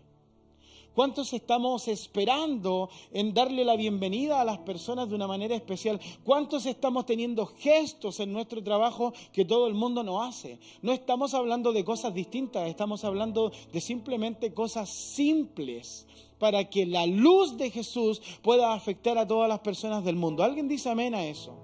¿Cuántos 0.94 1.34
estamos 1.34 1.88
esperando 1.88 2.88
en 3.12 3.34
darle 3.34 3.66
la 3.66 3.76
bienvenida 3.76 4.40
a 4.40 4.46
las 4.46 4.56
personas 4.60 5.10
de 5.10 5.14
una 5.14 5.26
manera 5.26 5.54
especial? 5.54 6.00
¿Cuántos 6.24 6.64
estamos 6.64 7.04
teniendo 7.04 7.44
gestos 7.44 8.18
en 8.18 8.32
nuestro 8.32 8.64
trabajo 8.64 9.12
que 9.30 9.44
todo 9.44 9.66
el 9.66 9.74
mundo 9.74 10.02
no 10.02 10.22
hace? 10.22 10.58
No 10.80 10.92
estamos 10.92 11.34
hablando 11.34 11.74
de 11.74 11.84
cosas 11.84 12.14
distintas, 12.14 12.66
estamos 12.66 13.04
hablando 13.04 13.52
de 13.74 13.80
simplemente 13.82 14.54
cosas 14.54 14.88
simples 14.88 16.06
para 16.38 16.68
que 16.68 16.86
la 16.86 17.06
luz 17.06 17.56
de 17.56 17.70
Jesús 17.70 18.20
pueda 18.42 18.74
afectar 18.74 19.18
a 19.18 19.26
todas 19.26 19.48
las 19.48 19.60
personas 19.60 20.04
del 20.04 20.16
mundo. 20.16 20.42
¿Alguien 20.42 20.68
dice 20.68 20.90
amén 20.90 21.14
a 21.14 21.24
eso? 21.24 21.56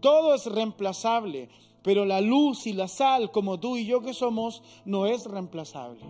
Todo 0.00 0.34
es 0.34 0.46
reemplazable, 0.46 1.48
pero 1.82 2.04
la 2.04 2.20
luz 2.20 2.66
y 2.66 2.72
la 2.72 2.88
sal, 2.88 3.30
como 3.30 3.60
tú 3.60 3.76
y 3.76 3.86
yo 3.86 4.02
que 4.02 4.14
somos, 4.14 4.62
no 4.84 5.06
es 5.06 5.24
reemplazable 5.24 6.04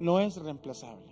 no 0.00 0.20
es 0.20 0.36
reemplazable. 0.36 1.07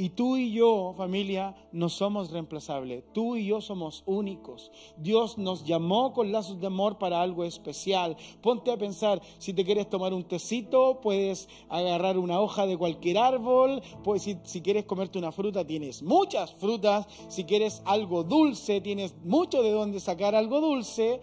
Y 0.00 0.10
tú 0.10 0.36
y 0.36 0.52
yo, 0.52 0.94
familia, 0.96 1.56
no 1.72 1.88
somos 1.88 2.30
reemplazables. 2.30 3.02
Tú 3.12 3.34
y 3.34 3.46
yo 3.46 3.60
somos 3.60 4.04
únicos. 4.06 4.70
Dios 4.96 5.38
nos 5.38 5.64
llamó 5.64 6.12
con 6.12 6.30
lazos 6.30 6.60
de 6.60 6.68
amor 6.68 6.98
para 6.98 7.20
algo 7.20 7.42
especial. 7.42 8.16
Ponte 8.40 8.70
a 8.70 8.78
pensar, 8.78 9.20
si 9.38 9.52
te 9.52 9.64
quieres 9.64 9.90
tomar 9.90 10.14
un 10.14 10.22
tecito, 10.22 11.00
puedes 11.00 11.48
agarrar 11.68 12.16
una 12.16 12.40
hoja 12.40 12.64
de 12.64 12.78
cualquier 12.78 13.18
árbol. 13.18 13.82
Pues 14.04 14.22
si, 14.22 14.38
si 14.44 14.60
quieres 14.60 14.84
comerte 14.84 15.18
una 15.18 15.32
fruta, 15.32 15.66
tienes 15.66 16.00
muchas 16.04 16.54
frutas. 16.54 17.08
Si 17.26 17.42
quieres 17.42 17.82
algo 17.84 18.22
dulce, 18.22 18.80
tienes 18.80 19.16
mucho 19.24 19.64
de 19.64 19.72
dónde 19.72 19.98
sacar 19.98 20.36
algo 20.36 20.60
dulce. 20.60 21.20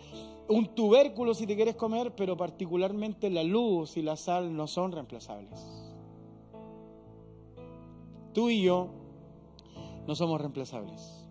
Un 0.49 0.75
tubérculo 0.75 1.33
si 1.33 1.47
te 1.47 1.55
quieres 1.55 1.75
comer, 1.75 2.13
pero 2.13 2.35
particularmente 2.35 3.29
la 3.29 3.43
luz 3.43 3.95
y 3.95 4.01
la 4.01 4.17
sal 4.17 4.53
no 4.53 4.67
son 4.67 4.91
reemplazables. 4.91 5.84
Tú 8.35 8.49
y 8.49 8.61
yo 8.61 8.89
no 10.05 10.13
somos 10.13 10.41
reemplazables. 10.41 11.25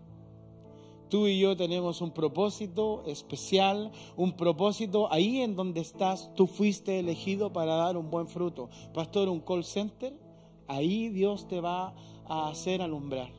Tú 1.07 1.27
y 1.27 1.37
yo 1.39 1.55
tenemos 1.55 2.01
un 2.01 2.09
propósito 2.09 3.03
especial, 3.05 3.91
un 4.17 4.31
propósito 4.35 5.13
ahí 5.13 5.41
en 5.41 5.55
donde 5.55 5.81
estás, 5.81 6.33
tú 6.33 6.47
fuiste 6.47 6.99
elegido 6.99 7.53
para 7.53 7.75
dar 7.75 7.95
un 7.95 8.09
buen 8.09 8.27
fruto. 8.27 8.69
Pastor, 8.91 9.29
un 9.29 9.39
call 9.39 9.63
center, 9.63 10.19
ahí 10.67 11.09
Dios 11.09 11.47
te 11.47 11.61
va 11.61 11.93
a 12.25 12.49
hacer 12.49 12.81
alumbrar. 12.81 13.29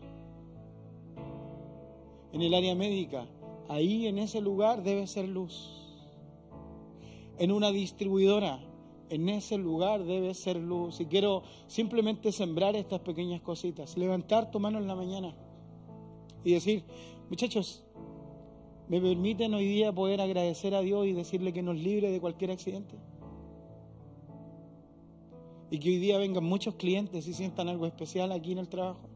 En 2.33 2.43
el 2.43 2.55
área 2.55 2.77
médica, 2.77 3.27
ahí 3.69 4.07
en 4.07 4.19
ese 4.19 4.41
lugar 4.41 4.85
debe 4.85 5.09
ser 5.09 5.27
luz. 5.27 5.73
En 7.37 7.51
una 7.51 7.73
distribuidora, 7.73 8.61
en 9.11 9.29
ese 9.29 9.59
lugar 9.59 10.05
debe 10.05 10.35
ser 10.35 10.57
luz. 10.57 11.01
Y 11.01 11.07
quiero 11.07 11.43
simplemente 11.67 12.33
sembrar 12.33 12.77
estas 12.77 13.01
pequeñas 13.01 13.41
cositas. 13.41 13.97
Levantar 13.97 14.51
tu 14.51 14.61
mano 14.61 14.79
en 14.79 14.87
la 14.87 14.95
mañana 14.95 15.35
y 16.45 16.53
decir, 16.53 16.85
muchachos, 17.29 17.85
¿me 18.89 19.01
permiten 19.01 19.55
hoy 19.55 19.67
día 19.67 19.93
poder 19.93 20.21
agradecer 20.21 20.75
a 20.75 20.81
Dios 20.81 21.07
y 21.07 21.13
decirle 21.13 21.53
que 21.53 21.63
nos 21.63 21.77
libre 21.77 22.11
de 22.11 22.21
cualquier 22.21 22.53
accidente? 22.53 22.97
Y 25.71 25.79
que 25.79 25.89
hoy 25.89 25.99
día 25.99 26.19
vengan 26.19 26.45
muchos 26.45 26.77
clientes 26.77 27.27
y 27.27 27.35
sientan 27.35 27.69
algo 27.69 27.87
especial 27.87 28.31
aquí 28.31 28.53
en 28.53 28.59
el 28.59 28.69
trabajo. 28.69 29.09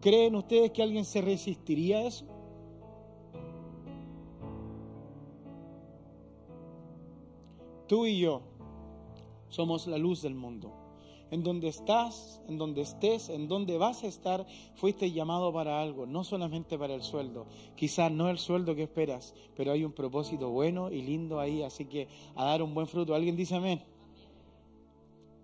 ¿Creen 0.00 0.34
ustedes 0.34 0.70
que 0.70 0.82
alguien 0.82 1.04
se 1.04 1.20
resistiría 1.20 1.98
a 1.98 2.06
eso? 2.06 2.26
Tú 7.90 8.06
y 8.06 8.20
yo 8.20 8.42
somos 9.48 9.88
la 9.88 9.98
luz 9.98 10.22
del 10.22 10.36
mundo. 10.36 10.70
En 11.32 11.42
donde 11.42 11.66
estás, 11.66 12.40
en 12.46 12.56
donde 12.56 12.82
estés, 12.82 13.28
en 13.30 13.48
donde 13.48 13.78
vas 13.78 14.04
a 14.04 14.06
estar, 14.06 14.46
fuiste 14.76 15.10
llamado 15.10 15.52
para 15.52 15.82
algo, 15.82 16.06
no 16.06 16.22
solamente 16.22 16.78
para 16.78 16.94
el 16.94 17.02
sueldo. 17.02 17.48
Quizás 17.74 18.12
no 18.12 18.30
el 18.30 18.38
sueldo 18.38 18.76
que 18.76 18.84
esperas, 18.84 19.34
pero 19.56 19.72
hay 19.72 19.84
un 19.84 19.90
propósito 19.90 20.50
bueno 20.50 20.92
y 20.92 21.02
lindo 21.02 21.40
ahí, 21.40 21.64
así 21.64 21.86
que 21.86 22.06
a 22.36 22.44
dar 22.44 22.62
un 22.62 22.74
buen 22.74 22.86
fruto. 22.86 23.12
¿Alguien 23.12 23.34
dice 23.34 23.56
amén? 23.56 23.82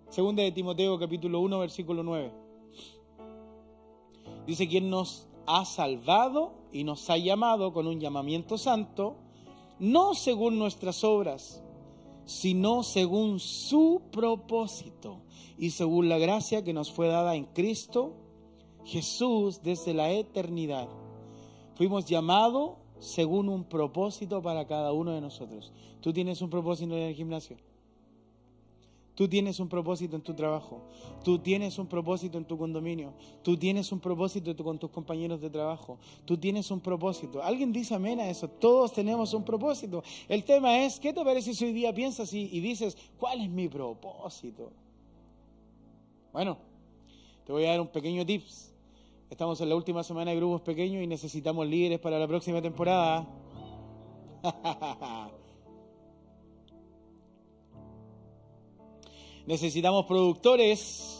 Segunda 0.09 0.44
de 0.44 0.52
Timoteo 0.52 0.96
capítulo 1.00 1.40
1 1.40 1.59
versículo 1.59 2.04
9. 2.04 2.32
Dice 4.46 4.68
quien 4.68 4.88
nos 4.88 5.26
ha 5.48 5.64
salvado 5.64 6.52
y 6.70 6.85
nos 6.85 7.11
ha 7.11 7.16
llamado 7.16 7.72
con 7.72 7.88
un 7.88 7.98
llamamiento 7.98 8.56
santo, 8.56 9.16
no 9.80 10.14
según 10.14 10.61
nuestras 10.61 11.02
obras, 11.02 11.64
sino 12.26 12.82
según 12.82 13.40
su 13.40 14.02
propósito 14.12 15.22
y 15.56 15.70
según 15.70 16.08
la 16.08 16.18
gracia 16.18 16.62
que 16.62 16.74
nos 16.74 16.92
fue 16.92 17.08
dada 17.08 17.34
en 17.34 17.46
Cristo 17.46 18.14
Jesús 18.84 19.62
desde 19.62 19.94
la 19.94 20.10
eternidad. 20.10 20.88
Fuimos 21.74 22.04
llamados 22.06 22.76
según 22.98 23.48
un 23.48 23.64
propósito 23.64 24.42
para 24.42 24.66
cada 24.66 24.92
uno 24.92 25.12
de 25.12 25.20
nosotros. 25.20 25.72
Tú 26.00 26.12
tienes 26.12 26.40
un 26.42 26.50
propósito 26.50 26.94
en 26.94 27.02
el 27.02 27.14
gimnasio. 27.14 27.56
Tú 29.16 29.26
tienes 29.26 29.59
un 29.61 29.68
propósito 29.68 30.14
en 30.14 30.20
tu 30.20 30.35
trabajo, 30.35 30.83
tú 31.24 31.38
tienes 31.38 31.79
un 31.79 31.87
propósito 31.87 32.37
en 32.37 32.44
tu 32.44 32.59
condominio, 32.59 33.14
tú 33.42 33.57
tienes 33.57 33.90
un 33.90 33.98
propósito 33.98 34.55
con 34.62 34.79
tus 34.79 34.90
compañeros 34.90 35.40
de 35.40 35.48
trabajo, 35.48 35.98
tú 36.26 36.37
tienes 36.37 36.70
un 36.70 36.81
propósito. 36.81 37.42
Alguien 37.42 37.72
dice 37.72 37.94
amén 37.94 38.20
a 38.20 38.29
eso, 38.29 38.46
todos 38.46 38.92
tenemos 38.92 39.33
un 39.33 39.42
propósito. 39.42 40.05
El 40.29 40.44
tema 40.44 40.85
es, 40.85 41.00
¿qué 41.00 41.14
te 41.14 41.24
parece 41.24 41.55
si 41.55 41.64
hoy 41.64 41.72
día 41.72 41.94
piensas 41.94 42.31
y, 42.35 42.42
y 42.52 42.61
dices, 42.61 42.94
¿cuál 43.18 43.40
es 43.40 43.48
mi 43.48 43.68
propósito? 43.68 44.70
Bueno, 46.31 46.59
te 47.46 47.52
voy 47.52 47.64
a 47.64 47.70
dar 47.70 47.81
un 47.81 47.88
pequeño 47.88 48.26
tips. 48.26 48.74
Estamos 49.31 49.59
en 49.62 49.70
la 49.70 49.76
última 49.76 50.02
semana 50.05 50.31
de 50.33 50.37
grupos 50.37 50.61
pequeños 50.61 51.02
y 51.02 51.07
necesitamos 51.07 51.66
líderes 51.66 52.00
para 52.00 52.18
la 52.18 52.29
próxima 52.29 52.61
temporada. 52.61 53.26
necesitamos 59.46 60.06
productores, 60.06 61.18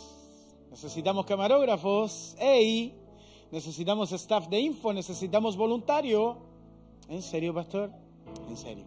necesitamos 0.71 1.25
camarógrafos, 1.27 2.37
hey, 2.39 2.95
necesitamos 3.51 4.13
staff 4.13 4.49
de 4.49 4.61
info, 4.61 4.93
necesitamos 4.93 5.57
voluntario. 5.57 6.39
¿En 7.09 7.23
serio, 7.23 7.55
pastor? 7.55 7.93
En 8.49 8.57
serio. 8.57 8.85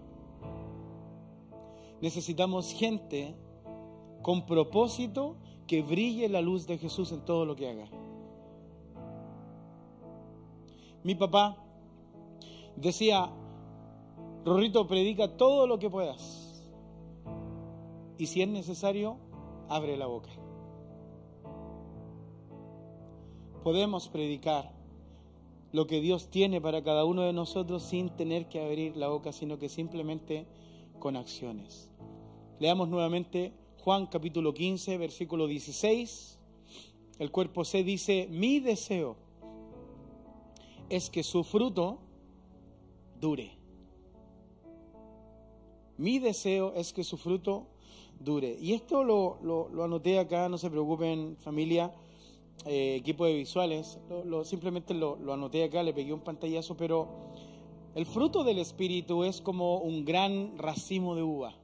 Necesitamos 2.02 2.74
gente 2.74 3.36
con 4.22 4.46
propósito 4.46 5.38
que 5.68 5.82
brille 5.82 6.28
la 6.30 6.42
luz 6.42 6.68
de 6.68 6.78
Jesús 6.78 7.12
en 7.12 7.24
todo 7.24 7.46
lo 7.46 7.56
que 7.56 7.70
haga. 7.70 7.88
Mi 11.04 11.16
papá 11.16 11.58
decía, 12.76 13.30
Rorrito, 14.46 14.88
predica 14.88 15.38
todo 15.38 15.68
lo 15.68 15.80
que 15.80 15.90
puedas. 15.90 16.64
Y 18.18 18.26
si 18.26 18.42
es 18.42 18.50
necesario, 18.50 19.18
abre 19.70 19.96
la 19.98 20.08
boca. 20.08 20.30
Podemos 23.64 24.08
predicar 24.10 24.74
lo 25.72 25.86
que 25.86 26.02
Dios 26.02 26.30
tiene 26.30 26.60
para 26.60 26.84
cada 26.84 27.06
uno 27.06 27.22
de 27.22 27.34
nosotros 27.34 27.84
sin 27.84 28.10
tener 28.10 28.50
que 28.50 28.62
abrir 28.62 28.98
la 28.98 29.08
boca, 29.08 29.32
sino 29.32 29.60
que 29.60 29.70
simplemente 29.70 30.48
con 31.00 31.16
acciones. 31.16 31.92
Leamos 32.60 32.90
nuevamente 32.90 33.54
Juan 33.78 34.08
capítulo 34.08 34.54
15, 34.54 34.98
versículo 34.98 35.48
16. 35.48 36.40
El 37.20 37.32
cuerpo 37.32 37.64
C 37.64 37.84
dice, 37.84 38.28
mi 38.30 38.60
deseo 38.60 39.18
es 40.90 41.10
que 41.10 41.24
su 41.24 41.44
fruto 41.44 42.00
dure. 43.20 43.52
Mi 45.98 46.20
deseo 46.20 46.74
es 46.76 46.94
que 46.94 47.04
su 47.04 47.18
fruto 47.18 47.68
dure. 48.20 48.58
Y 48.60 48.74
esto 48.74 49.04
lo, 49.04 49.84
anoté 49.84 50.20
acá, 50.20 50.50
no 50.50 50.58
se 50.58 50.70
preocupen 50.70 51.38
familia, 51.38 51.94
eh, 52.66 52.96
equipo 52.96 53.26
de 53.26 53.36
visuales, 53.36 54.00
lo, 54.26 54.44
simplemente 54.44 54.94
lo, 54.94 55.16
lo 55.16 55.34
anoté 55.34 55.64
acá, 55.64 55.82
le 55.84 55.94
pegué 55.94 56.14
un 56.14 56.20
pantallazo, 56.20 56.76
pero 56.76 57.08
el 57.96 58.06
fruto 58.06 58.44
del 58.44 58.60
Espíritu 58.60 59.24
es 59.24 59.42
como 59.42 59.78
un 59.78 60.06
gran 60.06 60.58
racimo 60.58 61.16
de 61.16 61.24
uva, 61.24 61.56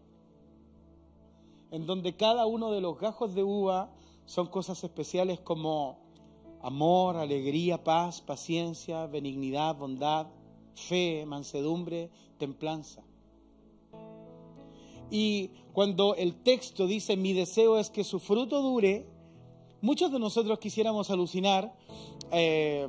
en 1.72 1.86
donde 1.86 2.16
cada 2.16 2.46
uno 2.46 2.72
de 2.72 2.82
los 2.82 2.98
gajos 3.00 3.36
de 3.36 3.44
uva 3.44 3.92
son 4.26 4.48
cosas 4.48 4.84
especiales 4.84 5.40
como 5.40 6.00
amor, 6.62 7.18
alegría, 7.18 7.84
paz, 7.84 8.22
paciencia, 8.22 9.06
benignidad, 9.06 9.76
bondad, 9.76 10.28
fe, 10.74 11.26
mansedumbre, 11.28 12.10
templanza. 12.38 13.04
Y 15.12 15.52
cuando 15.74 16.16
el 16.16 16.36
texto 16.36 16.88
dice 16.88 17.18
mi 17.18 17.34
deseo 17.34 17.78
es 17.78 17.90
que 17.90 18.04
su 18.04 18.20
fruto 18.20 18.62
dure, 18.62 19.06
muchos 19.82 20.12
de 20.12 20.20
nosotros 20.20 20.60
quisiéramos 20.60 21.10
alucinar 21.12 21.76
eh, 22.32 22.88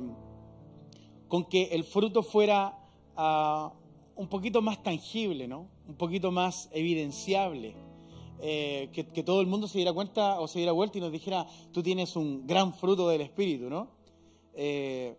con 1.27 1.45
que 1.45 1.65
el 1.65 1.83
fruto 1.83 2.23
fuera 2.23 2.77
ah, 3.15 3.73
un 4.15 4.27
poquito 4.27 4.61
más 4.61 4.81
tangible, 4.81 5.47
¿no? 5.47 5.67
Un 5.87 5.95
poquito 5.95 6.31
más 6.31 6.69
evidenciable. 6.71 7.75
Eh, 8.39 8.89
que, 8.93 9.23
todo 9.23 9.41
el 9.41 9.47
mundo 9.47 9.67
se 9.67 9.79
diera 9.79 9.93
cuenta 9.93 10.39
o 10.39 10.47
se 10.47 10.59
diera 10.59 10.71
vuelta 10.71 10.99
y 10.99 11.01
nos 11.01 11.11
dijera, 11.11 11.47
tú 11.71 11.81
tienes 11.81 12.15
un 12.15 12.45
gran 12.45 12.73
fruto 12.73 13.09
del 13.09 13.21
Espíritu, 13.21 13.69
¿no? 13.69 13.87
Eh, 14.53 15.15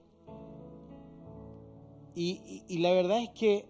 y, 2.14 2.78
la 2.78 2.92
verdad 2.92 3.22
es 3.22 3.30
que 3.30 3.66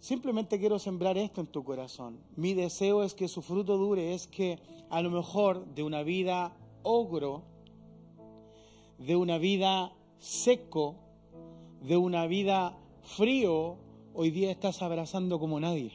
simplemente 0.00 0.58
quiero 0.58 0.78
sembrar 0.78 1.18
esto 1.18 1.40
en 1.40 1.46
tu 1.46 1.64
corazón. 1.64 2.18
Mi 2.36 2.54
deseo 2.54 3.02
es 3.02 3.14
que 3.14 3.28
su 3.28 3.42
fruto 3.42 3.76
dure, 3.76 4.14
es 4.14 4.26
que 4.26 4.58
a 4.90 5.02
lo 5.02 5.10
mejor 5.10 5.66
de 5.74 5.82
una 5.82 6.02
vida 6.02 6.56
ogro, 6.82 7.42
de 8.98 9.16
una 9.16 9.38
vida 9.38 9.92
seco, 10.18 10.96
de 11.82 11.96
una 11.96 12.26
vida 12.26 12.76
frío, 13.02 13.76
hoy 14.14 14.30
día 14.30 14.50
estás 14.50 14.82
abrazando 14.82 15.38
como 15.38 15.60
nadie. 15.60 15.92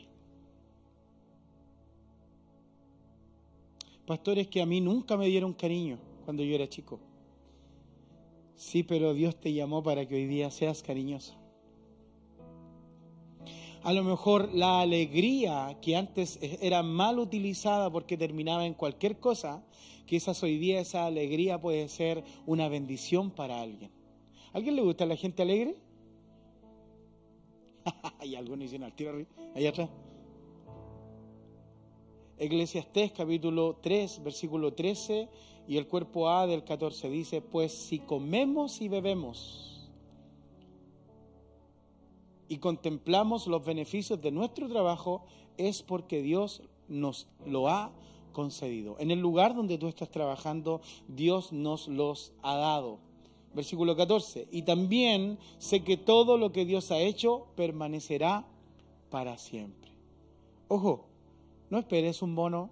Pastores 4.05 4.47
que 4.47 4.61
a 4.61 4.65
mí 4.65 4.81
nunca 4.81 5.15
me 5.15 5.27
dieron 5.27 5.53
cariño 5.53 5.97
cuando 6.25 6.43
yo 6.43 6.55
era 6.55 6.67
chico. 6.67 6.99
Sí, 8.55 8.83
pero 8.83 9.13
Dios 9.13 9.35
te 9.35 9.53
llamó 9.53 9.81
para 9.81 10.05
que 10.07 10.15
hoy 10.15 10.25
día 10.25 10.51
seas 10.51 10.83
cariñoso. 10.83 11.42
A 13.83 13.91
lo 13.91 14.01
mejor 14.05 14.53
la 14.53 14.79
alegría 14.79 15.77
que 15.81 15.97
antes 15.97 16.39
era 16.61 16.83
mal 16.83 17.19
utilizada 17.19 17.91
porque 17.91 18.17
terminaba 18.17 18.65
en 18.65 18.75
cualquier 18.75 19.19
cosa, 19.19 19.61
quizás 20.05 20.41
hoy 20.41 20.57
día 20.57 20.79
esa 20.79 21.05
alegría 21.05 21.59
puede 21.59 21.89
ser 21.89 22.23
una 22.45 22.69
bendición 22.69 23.29
para 23.29 23.59
alguien. 23.59 23.91
¿A 24.53 24.57
alguien 24.57 24.77
le 24.77 24.83
gusta 24.83 25.05
la 25.05 25.17
gente 25.17 25.41
alegre? 25.41 25.75
Hay 28.19 28.35
algunos 28.35 28.61
dicen 28.61 28.83
al 28.83 28.93
tiro 28.93 29.25
allá 29.53 29.69
atrás. 29.69 29.89
Eclesiastés 32.37 33.11
capítulo 33.11 33.79
3, 33.81 34.23
versículo 34.23 34.73
13 34.73 35.27
y 35.67 35.75
el 35.75 35.87
cuerpo 35.87 36.29
A 36.29 36.47
del 36.47 36.63
14 36.63 37.09
dice, 37.09 37.41
pues 37.41 37.73
si 37.73 37.99
comemos 37.99 38.81
y 38.81 38.87
bebemos 38.87 39.72
y 42.53 42.57
contemplamos 42.59 43.47
los 43.47 43.65
beneficios 43.65 44.21
de 44.21 44.29
nuestro 44.29 44.69
trabajo, 44.69 45.23
es 45.57 45.81
porque 45.81 46.21
Dios 46.21 46.61
nos 46.87 47.25
lo 47.47 47.67
ha 47.67 47.91
concedido. 48.31 48.95
En 48.99 49.09
el 49.09 49.19
lugar 49.19 49.55
donde 49.55 49.79
tú 49.79 49.87
estás 49.87 50.11
trabajando, 50.11 50.79
Dios 51.07 51.51
nos 51.51 51.87
los 51.87 52.31
ha 52.43 52.55
dado. 52.55 52.99
Versículo 53.55 53.95
14. 53.95 54.49
Y 54.51 54.61
también 54.61 55.39
sé 55.57 55.83
que 55.83 55.97
todo 55.97 56.37
lo 56.37 56.51
que 56.51 56.63
Dios 56.63 56.91
ha 56.91 56.99
hecho 56.99 57.47
permanecerá 57.55 58.45
para 59.09 59.39
siempre. 59.39 59.89
Ojo, 60.67 61.07
no 61.71 61.79
esperes 61.79 62.21
un 62.21 62.35
bono, 62.35 62.69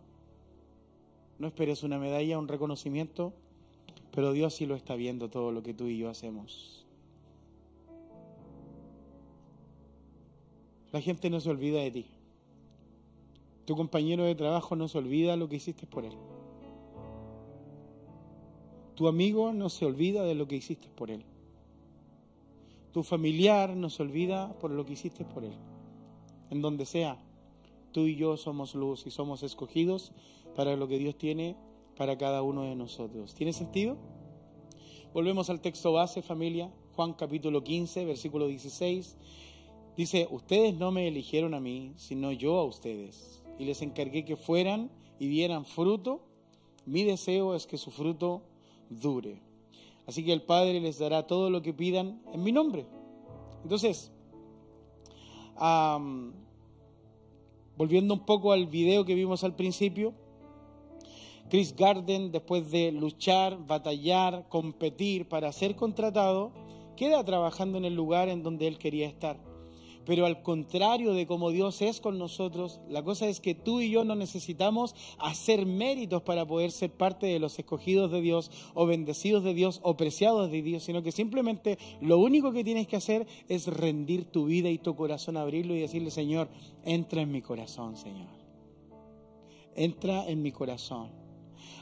no 1.39 1.47
esperes 1.47 1.81
una 1.81 1.97
medalla, 1.97 2.37
un 2.37 2.47
reconocimiento, 2.47 3.33
pero 4.11 4.31
Dios 4.31 4.53
sí 4.53 4.67
lo 4.67 4.75
está 4.75 4.93
viendo 4.93 5.31
todo 5.31 5.51
lo 5.51 5.63
que 5.63 5.73
tú 5.73 5.87
y 5.87 5.97
yo 5.97 6.07
hacemos. 6.07 6.80
La 10.91 11.01
gente 11.01 11.29
no 11.29 11.39
se 11.39 11.49
olvida 11.49 11.79
de 11.79 11.91
ti. 11.91 12.05
Tu 13.65 13.75
compañero 13.75 14.23
de 14.23 14.35
trabajo 14.35 14.75
no 14.75 14.87
se 14.87 14.97
olvida 14.97 15.35
lo 15.37 15.47
que 15.47 15.57
hiciste 15.57 15.85
por 15.87 16.05
él. 16.05 16.13
Tu 18.95 19.07
amigo 19.07 19.53
no 19.53 19.69
se 19.69 19.85
olvida 19.85 20.23
de 20.23 20.35
lo 20.35 20.47
que 20.47 20.57
hiciste 20.57 20.89
por 20.89 21.09
él. 21.09 21.23
Tu 22.91 23.03
familiar 23.03 23.75
no 23.75 23.89
se 23.89 24.03
olvida 24.03 24.53
por 24.59 24.71
lo 24.71 24.85
que 24.85 24.93
hiciste 24.93 25.23
por 25.23 25.45
él. 25.45 25.53
En 26.49 26.61
donde 26.61 26.85
sea, 26.85 27.17
tú 27.93 28.01
y 28.01 28.15
yo 28.15 28.35
somos 28.35 28.75
luz 28.75 29.07
y 29.07 29.11
somos 29.11 29.43
escogidos 29.43 30.11
para 30.55 30.75
lo 30.75 30.87
que 30.87 30.99
Dios 30.99 31.17
tiene 31.17 31.55
para 31.95 32.17
cada 32.17 32.41
uno 32.41 32.63
de 32.63 32.75
nosotros. 32.75 33.33
¿Tiene 33.33 33.53
sentido? 33.53 33.97
Volvemos 35.13 35.49
al 35.49 35.61
texto 35.61 35.93
base, 35.93 36.21
familia. 36.21 36.71
Juan 36.95 37.13
capítulo 37.13 37.63
15, 37.63 38.05
versículo 38.05 38.47
16. 38.47 39.17
Dice, 40.01 40.27
ustedes 40.31 40.73
no 40.73 40.91
me 40.91 41.07
eligieron 41.07 41.53
a 41.53 41.59
mí, 41.59 41.93
sino 41.95 42.31
yo 42.31 42.57
a 42.57 42.63
ustedes. 42.63 43.43
Y 43.59 43.65
les 43.65 43.83
encargué 43.83 44.25
que 44.25 44.35
fueran 44.35 44.89
y 45.19 45.27
dieran 45.27 45.63
fruto. 45.63 46.23
Mi 46.87 47.03
deseo 47.03 47.53
es 47.53 47.67
que 47.67 47.77
su 47.77 47.91
fruto 47.91 48.41
dure. 48.89 49.43
Así 50.07 50.25
que 50.25 50.33
el 50.33 50.41
Padre 50.41 50.79
les 50.79 50.97
dará 50.97 51.27
todo 51.27 51.51
lo 51.51 51.61
que 51.61 51.71
pidan 51.71 52.19
en 52.33 52.41
mi 52.41 52.51
nombre. 52.51 52.87
Entonces, 53.61 54.11
volviendo 57.77 58.15
un 58.15 58.25
poco 58.25 58.53
al 58.53 58.65
video 58.65 59.05
que 59.05 59.13
vimos 59.13 59.43
al 59.43 59.55
principio, 59.55 60.15
Chris 61.47 61.75
Garden, 61.75 62.31
después 62.31 62.71
de 62.71 62.91
luchar, 62.91 63.67
batallar, 63.67 64.49
competir 64.49 65.29
para 65.29 65.51
ser 65.51 65.75
contratado, 65.75 66.51
queda 66.95 67.23
trabajando 67.23 67.77
en 67.77 67.85
el 67.85 67.93
lugar 67.93 68.29
en 68.29 68.41
donde 68.41 68.65
él 68.65 68.79
quería 68.79 69.07
estar. 69.07 69.50
Pero 70.05 70.25
al 70.25 70.41
contrario 70.41 71.13
de 71.13 71.27
como 71.27 71.51
Dios 71.51 71.81
es 71.81 72.01
con 72.01 72.17
nosotros, 72.17 72.81
la 72.89 73.03
cosa 73.03 73.27
es 73.27 73.39
que 73.39 73.53
tú 73.53 73.81
y 73.81 73.91
yo 73.91 74.03
no 74.03 74.15
necesitamos 74.15 74.95
hacer 75.19 75.65
méritos 75.65 76.23
para 76.23 76.45
poder 76.45 76.71
ser 76.71 76.91
parte 76.91 77.27
de 77.27 77.39
los 77.39 77.57
escogidos 77.59 78.11
de 78.11 78.21
Dios 78.21 78.51
o 78.73 78.85
bendecidos 78.85 79.43
de 79.43 79.53
Dios 79.53 79.79
o 79.83 79.97
preciados 79.97 80.51
de 80.51 80.61
Dios, 80.61 80.83
sino 80.83 81.03
que 81.03 81.11
simplemente 81.11 81.77
lo 82.01 82.17
único 82.17 82.51
que 82.51 82.63
tienes 82.63 82.87
que 82.87 82.95
hacer 82.95 83.27
es 83.47 83.67
rendir 83.67 84.25
tu 84.25 84.45
vida 84.45 84.69
y 84.69 84.77
tu 84.77 84.95
corazón, 84.95 85.37
abrirlo 85.37 85.75
y 85.75 85.81
decirle, 85.81 86.11
Señor, 86.11 86.49
entra 86.83 87.21
en 87.21 87.31
mi 87.31 87.41
corazón, 87.41 87.95
Señor. 87.95 88.29
Entra 89.75 90.27
en 90.27 90.41
mi 90.41 90.51
corazón. 90.51 91.09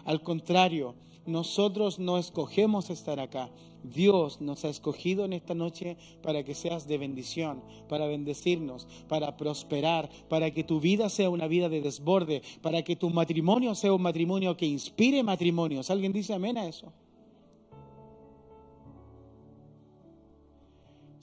Al 0.05 0.21
contrario, 0.21 0.95
nosotros 1.25 1.99
no 1.99 2.17
escogemos 2.17 2.89
estar 2.89 3.19
acá. 3.19 3.49
Dios 3.83 4.41
nos 4.41 4.65
ha 4.65 4.69
escogido 4.69 5.25
en 5.25 5.33
esta 5.33 5.53
noche 5.53 5.97
para 6.21 6.43
que 6.43 6.55
seas 6.55 6.87
de 6.87 6.97
bendición, 6.97 7.63
para 7.87 8.07
bendecirnos, 8.07 8.87
para 9.07 9.37
prosperar, 9.37 10.09
para 10.27 10.51
que 10.51 10.63
tu 10.63 10.79
vida 10.79 11.09
sea 11.09 11.29
una 11.29 11.47
vida 11.47 11.69
de 11.69 11.81
desborde, 11.81 12.41
para 12.61 12.83
que 12.83 12.95
tu 12.95 13.09
matrimonio 13.09 13.75
sea 13.75 13.93
un 13.93 14.01
matrimonio 14.01 14.57
que 14.57 14.65
inspire 14.65 15.23
matrimonios. 15.23 15.89
¿Alguien 15.89 16.11
dice 16.11 16.33
amén 16.33 16.57
a 16.57 16.67
eso? 16.67 16.91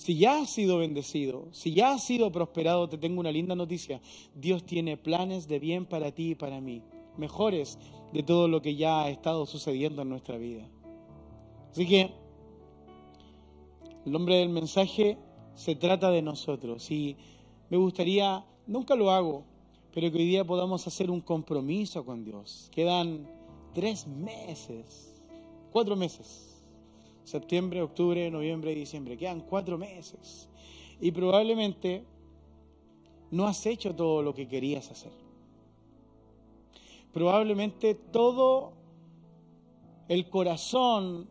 Si 0.07 0.17
ya 0.17 0.39
has 0.39 0.51
sido 0.51 0.79
bendecido, 0.79 1.49
si 1.51 1.75
ya 1.75 1.93
has 1.93 2.05
sido 2.05 2.31
prosperado, 2.31 2.89
te 2.89 2.97
tengo 2.97 3.19
una 3.19 3.33
linda 3.33 3.57
noticia. 3.57 4.01
Dios 4.37 4.65
tiene 4.65 4.97
planes 4.97 5.49
de 5.49 5.59
bien 5.59 5.85
para 5.85 6.13
ti 6.13 6.31
y 6.31 6.35
para 6.37 6.61
mí, 6.61 6.85
mejores 7.17 7.77
de 8.13 8.23
todo 8.23 8.49
lo 8.49 8.63
que 8.63 8.77
ya 8.77 9.03
ha 9.03 9.11
estado 9.11 9.47
sucediendo 9.47 10.03
en 10.03 10.09
nuestra 10.09 10.39
vida. 10.39 10.69
Así 11.71 11.87
que 11.87 12.11
el 14.05 14.13
nombre 14.13 14.37
del 14.37 14.49
mensaje 14.49 15.19
se 15.55 15.75
trata 15.75 16.11
de 16.11 16.23
nosotros 16.23 16.91
y 16.91 17.17
me 17.69 17.77
gustaría, 17.77 18.45
nunca 18.67 18.95
lo 18.95 19.11
hago, 19.11 19.45
pero 19.93 20.11
que 20.11 20.19
hoy 20.19 20.27
día 20.27 20.45
podamos 20.45 20.87
hacer 20.87 21.11
un 21.11 21.21
compromiso 21.21 22.05
con 22.05 22.25
Dios. 22.25 22.71
Quedan 22.73 23.27
tres 23.75 24.07
meses, 24.07 25.23
cuatro 25.73 25.97
meses. 25.97 26.63
Septiembre, 27.25 27.83
octubre, 27.83 28.31
noviembre 28.31 28.75
diciembre. 28.75 29.17
Quedan 29.17 29.41
cuatro 29.41 29.77
meses. 29.77 30.49
Y 31.01 31.11
probablemente 31.11 32.05
no 33.33 33.47
has 33.47 33.67
hecho 33.67 33.95
todo 33.95 34.23
lo 34.23 34.33
que 34.33 34.47
querías 34.47 34.91
hacer 34.91 35.26
probablemente 37.17 37.95
todo 37.95 38.75
el 40.07 40.29
corazón, 40.29 41.31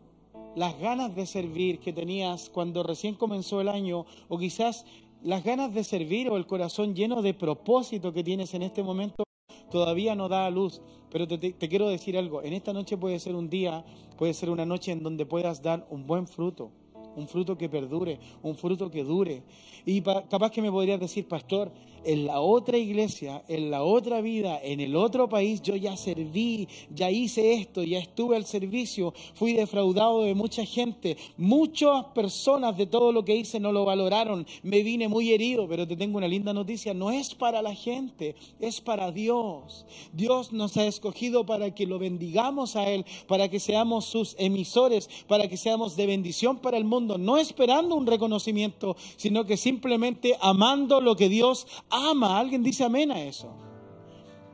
las 0.56 0.80
ganas 0.80 1.16
de 1.16 1.28
servir 1.28 1.78
que 1.78 1.94
tenías 1.94 2.50
cuando 2.50 2.82
recién 2.82 3.14
comenzó 3.14 3.62
el 3.62 3.70
año, 3.70 4.08
o 4.28 4.40
quizás 4.40 4.88
las 5.22 5.44
ganas 5.44 5.76
de 5.76 5.84
servir 5.84 6.28
o 6.32 6.38
el 6.38 6.48
corazón 6.48 6.96
lleno 6.96 7.22
de 7.22 7.36
propósito 7.36 8.14
que 8.14 8.24
tienes 8.24 8.56
en 8.56 8.64
este 8.64 8.82
momento, 8.82 9.26
todavía 9.70 10.16
no 10.16 10.28
da 10.28 10.48
a 10.48 10.50
luz. 10.50 10.82
Pero 11.12 11.28
te, 11.28 11.38
te, 11.38 11.70
quiero 11.70 11.88
decir 11.88 12.18
algo, 12.18 12.42
en 12.42 12.54
esta 12.54 12.74
noche 12.74 12.98
puede 12.98 13.20
ser 13.20 13.36
un 13.36 13.48
día, 13.48 13.86
puede 14.18 14.34
ser 14.34 14.50
una 14.50 14.66
noche 14.66 14.92
en 14.92 15.04
donde 15.04 15.28
puedas 15.28 15.62
dar 15.62 15.86
un 15.92 16.08
buen 16.08 16.26
fruto, 16.26 16.72
un 17.16 17.28
fruto 17.28 17.58
que 17.58 17.70
perdure, 17.70 18.20
un 18.44 18.56
fruto 18.56 18.90
que 18.90 19.04
dure. 19.04 19.44
Y 19.86 20.02
capaz 20.02 20.52
que 20.52 20.62
me 20.62 20.72
podrías 20.72 21.00
decir, 21.00 21.28
pastor, 21.28 21.72
en 22.06 22.28
la 22.28 22.40
otra 22.40 22.78
iglesia, 22.78 23.44
en 23.48 23.72
la 23.72 23.84
otra 23.84 24.22
vida, 24.22 24.60
en 24.64 24.80
el 24.80 24.96
otro 24.96 25.28
país, 25.28 25.62
yo 25.62 25.76
ya 25.76 25.98
serví, 25.98 26.68
ya 26.94 27.10
hice 27.10 27.54
esto, 27.54 27.84
ya 27.84 28.00
estuve 28.00 28.36
al 28.36 28.46
servicio, 28.46 29.14
fui 29.34 29.54
defraudado 29.54 30.22
de 30.22 30.36
mucha 30.36 30.66
gente, 30.66 31.18
muchas 31.38 32.06
personas 32.14 32.78
de 32.78 32.86
todo 32.86 33.12
lo 33.12 33.26
que 33.26 33.36
hice 33.36 33.60
no 33.60 33.72
lo 33.72 33.86
valoraron, 33.86 34.46
me 34.62 34.84
vine 34.84 35.08
muy 35.08 35.32
herido, 35.32 35.68
pero 35.68 35.88
te 35.88 35.96
tengo 35.96 36.18
una 36.18 36.28
linda 36.28 36.54
noticia, 36.54 36.94
no 36.94 37.12
es 37.12 37.34
para 37.34 37.62
la 37.62 37.74
gente, 37.74 38.36
es 38.60 38.82
para 38.82 39.12
Dios. 39.12 39.86
Dios 40.14 40.54
nos 40.54 40.78
ha 40.78 40.86
escogido 40.86 41.46
para 41.46 41.74
que 41.74 41.88
lo 41.88 41.98
bendigamos 41.98 42.76
a 42.76 42.90
Él, 42.90 43.06
para 43.28 43.50
que 43.50 43.60
seamos 43.60 44.06
sus 44.06 44.36
emisores, 44.38 45.10
para 45.28 45.48
que 45.48 45.58
seamos 45.58 45.96
de 45.96 46.06
bendición 46.06 46.58
para 46.58 46.78
el 46.78 46.86
mundo, 46.86 47.05
no 47.06 47.38
esperando 47.38 47.96
un 47.96 48.06
reconocimiento, 48.06 48.96
sino 49.16 49.46
que 49.46 49.58
simplemente 49.58 50.38
amando 50.42 51.00
lo 51.02 51.16
que 51.16 51.30
Dios 51.30 51.68
ama. 51.90 52.40
¿Alguien 52.40 52.64
dice 52.64 52.84
amén 52.84 53.12
a 53.12 53.22
eso? 53.22 53.54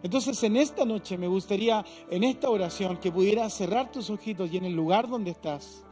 Entonces 0.04 0.41
en 0.43 0.58
esta 0.58 0.86
noche 0.86 1.18
me 1.18 1.28
gustaría, 1.28 1.86
en 2.10 2.24
esta 2.24 2.49
oración, 2.49 2.97
que 2.97 3.12
pudieras 3.12 3.54
cerrar 3.54 3.91
tus 3.91 4.10
ojitos 4.10 4.52
y 4.52 4.58
en 4.58 4.66
el 4.66 4.74
lugar 4.74 5.08
donde 5.08 5.32
estás, 5.32 5.86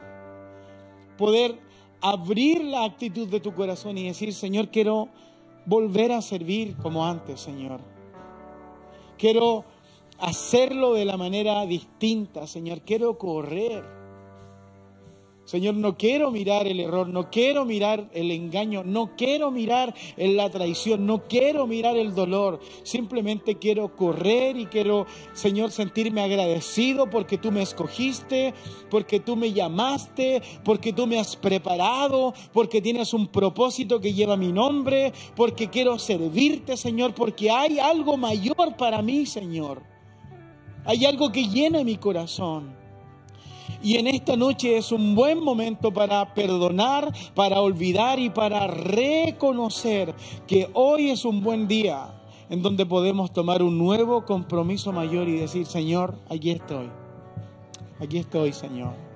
poder 1.16 1.58
abrir 2.00 2.64
la 2.64 2.84
actitud 2.84 3.28
de 3.28 3.40
tu 3.40 3.54
corazón 3.54 3.98
y 3.98 4.06
decir, 4.06 4.32
Señor, 4.32 4.70
quiero 4.70 5.08
volver 5.66 6.12
a 6.12 6.22
servir 6.22 6.76
como 6.76 7.06
antes, 7.06 7.40
Señor. 7.40 7.80
Quiero 9.18 9.64
hacerlo 10.18 10.94
de 10.94 11.04
la 11.04 11.16
manera 11.16 11.64
distinta, 11.66 12.46
Señor. 12.46 12.80
Quiero 12.80 13.18
correr 13.18 13.99
Señor, 15.50 15.74
no 15.74 15.96
quiero 15.96 16.30
mirar 16.30 16.68
el 16.68 16.78
error, 16.78 17.08
no 17.08 17.28
quiero 17.28 17.64
mirar 17.64 18.08
el 18.14 18.30
engaño, 18.30 18.84
no 18.84 19.16
quiero 19.16 19.50
mirar 19.50 19.92
la 20.16 20.48
traición, 20.48 21.06
no 21.06 21.24
quiero 21.26 21.66
mirar 21.66 21.96
el 21.96 22.14
dolor. 22.14 22.60
Simplemente 22.84 23.56
quiero 23.56 23.96
correr 23.96 24.56
y 24.56 24.66
quiero, 24.66 25.08
Señor, 25.32 25.72
sentirme 25.72 26.20
agradecido 26.20 27.10
porque 27.10 27.36
tú 27.36 27.50
me 27.50 27.62
escogiste, 27.62 28.54
porque 28.90 29.18
tú 29.18 29.34
me 29.34 29.52
llamaste, 29.52 30.40
porque 30.64 30.92
tú 30.92 31.08
me 31.08 31.18
has 31.18 31.34
preparado, 31.34 32.32
porque 32.52 32.80
tienes 32.80 33.12
un 33.12 33.26
propósito 33.26 34.00
que 34.00 34.14
lleva 34.14 34.36
mi 34.36 34.52
nombre, 34.52 35.12
porque 35.34 35.68
quiero 35.68 35.98
servirte, 35.98 36.76
Señor, 36.76 37.12
porque 37.12 37.50
hay 37.50 37.80
algo 37.80 38.16
mayor 38.16 38.76
para 38.76 39.02
mí, 39.02 39.26
Señor. 39.26 39.82
Hay 40.84 41.04
algo 41.06 41.32
que 41.32 41.48
llena 41.48 41.82
mi 41.82 41.96
corazón. 41.96 42.79
Y 43.82 43.96
en 43.96 44.06
esta 44.06 44.36
noche 44.36 44.76
es 44.76 44.92
un 44.92 45.14
buen 45.14 45.42
momento 45.42 45.92
para 45.92 46.34
perdonar, 46.34 47.12
para 47.34 47.60
olvidar 47.60 48.18
y 48.18 48.28
para 48.28 48.66
reconocer 48.66 50.14
que 50.46 50.68
hoy 50.74 51.10
es 51.10 51.24
un 51.24 51.42
buen 51.42 51.66
día 51.66 52.08
en 52.50 52.62
donde 52.62 52.84
podemos 52.84 53.32
tomar 53.32 53.62
un 53.62 53.78
nuevo 53.78 54.24
compromiso 54.24 54.92
mayor 54.92 55.28
y 55.28 55.36
decir, 55.36 55.66
Señor, 55.66 56.14
aquí 56.28 56.50
estoy. 56.50 56.90
Aquí 58.00 58.18
estoy, 58.18 58.52
Señor 58.52 59.09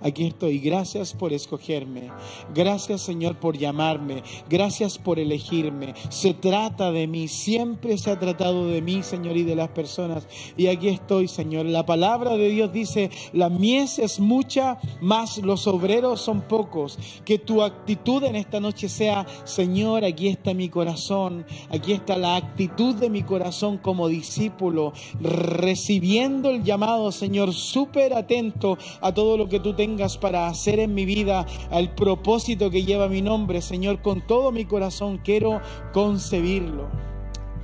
aquí 0.00 0.26
estoy. 0.26 0.58
Gracias 0.58 1.12
por 1.12 1.32
escogerme. 1.32 2.10
Gracias 2.54 3.02
Señor 3.02 3.38
por 3.38 3.56
llamarme. 3.56 4.22
Gracias 4.48 4.98
por 4.98 5.18
elegirme. 5.18 5.94
Se 6.08 6.34
trata 6.34 6.92
de 6.92 7.06
mí. 7.06 7.28
Siempre 7.28 7.98
se 7.98 8.10
ha 8.10 8.18
tratado 8.18 8.66
de 8.66 8.82
mí, 8.82 9.02
Señor, 9.02 9.36
y 9.36 9.42
de 9.42 9.56
las 9.56 9.68
personas. 9.68 10.26
Y 10.56 10.66
aquí 10.66 10.88
estoy, 10.88 11.28
Señor. 11.28 11.66
La 11.66 11.86
palabra 11.86 12.36
de 12.36 12.48
Dios 12.48 12.72
dice, 12.72 13.10
la 13.32 13.48
mies 13.48 13.98
es 13.98 14.20
mucha, 14.20 14.78
más 15.00 15.38
los 15.38 15.66
obreros 15.66 16.20
son 16.20 16.42
pocos. 16.42 16.98
Que 17.24 17.38
tu 17.38 17.62
actitud 17.62 18.22
en 18.24 18.36
esta 18.36 18.60
noche 18.60 18.88
sea, 18.88 19.26
Señor, 19.44 20.04
aquí 20.04 20.28
está 20.28 20.54
mi 20.54 20.68
corazón. 20.68 21.44
Aquí 21.70 21.92
está 21.92 22.16
la 22.16 22.36
actitud 22.36 22.94
de 22.94 23.10
mi 23.10 23.22
corazón 23.22 23.78
como 23.78 24.08
discípulo, 24.08 24.92
recibiendo 25.20 26.50
el 26.50 26.62
llamado, 26.62 27.12
Señor, 27.12 27.52
súper 27.52 28.14
atento 28.14 28.78
a 29.00 29.12
todo 29.12 29.36
lo 29.36 29.48
que 29.48 29.60
tú 29.60 29.71
tengas 29.74 30.18
para 30.18 30.46
hacer 30.46 30.78
en 30.78 30.94
mi 30.94 31.04
vida, 31.04 31.46
al 31.70 31.94
propósito 31.94 32.70
que 32.70 32.84
lleva 32.84 33.08
mi 33.08 33.22
nombre, 33.22 33.60
Señor, 33.62 34.02
con 34.02 34.26
todo 34.26 34.52
mi 34.52 34.64
corazón 34.64 35.18
quiero 35.18 35.60
concebirlo. 35.92 36.88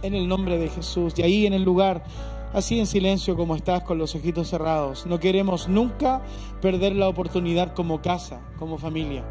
En 0.02 0.14
el 0.14 0.28
nombre 0.28 0.58
de 0.58 0.68
Jesús. 0.68 1.14
Y 1.16 1.22
ahí 1.22 1.46
en 1.46 1.52
el 1.52 1.64
lugar, 1.64 2.04
así 2.52 2.78
en 2.78 2.86
silencio 2.86 3.36
como 3.36 3.56
estás, 3.56 3.82
con 3.82 3.98
los 3.98 4.14
ojitos 4.14 4.48
cerrados. 4.48 5.06
No 5.06 5.18
queremos 5.18 5.68
nunca 5.68 6.22
perder 6.60 6.94
la 6.94 7.08
oportunidad 7.08 7.74
como 7.74 8.00
casa, 8.00 8.40
como 8.58 8.78
familia. 8.78 9.24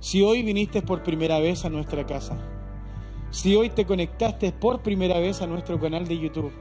Si 0.00 0.22
hoy 0.22 0.42
viniste 0.42 0.82
por 0.82 1.02
primera 1.02 1.38
vez 1.38 1.64
a 1.64 1.70
nuestra 1.70 2.04
casa, 2.04 2.36
si 3.30 3.56
hoy 3.56 3.70
te 3.70 3.86
conectaste 3.86 4.52
por 4.52 4.82
primera 4.82 5.18
vez 5.18 5.40
a 5.40 5.46
nuestro 5.46 5.80
canal 5.80 6.06
de 6.06 6.18
YouTube, 6.18 6.52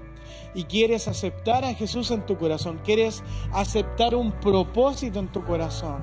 y 0.53 0.65
quieres 0.65 1.07
aceptar 1.07 1.65
a 1.65 1.73
Jesús 1.73 2.11
en 2.11 2.25
tu 2.25 2.37
corazón, 2.37 2.79
quieres 2.83 3.23
aceptar 3.53 4.15
un 4.15 4.31
propósito 4.31 5.19
en 5.19 5.27
tu 5.27 5.43
corazón, 5.43 5.97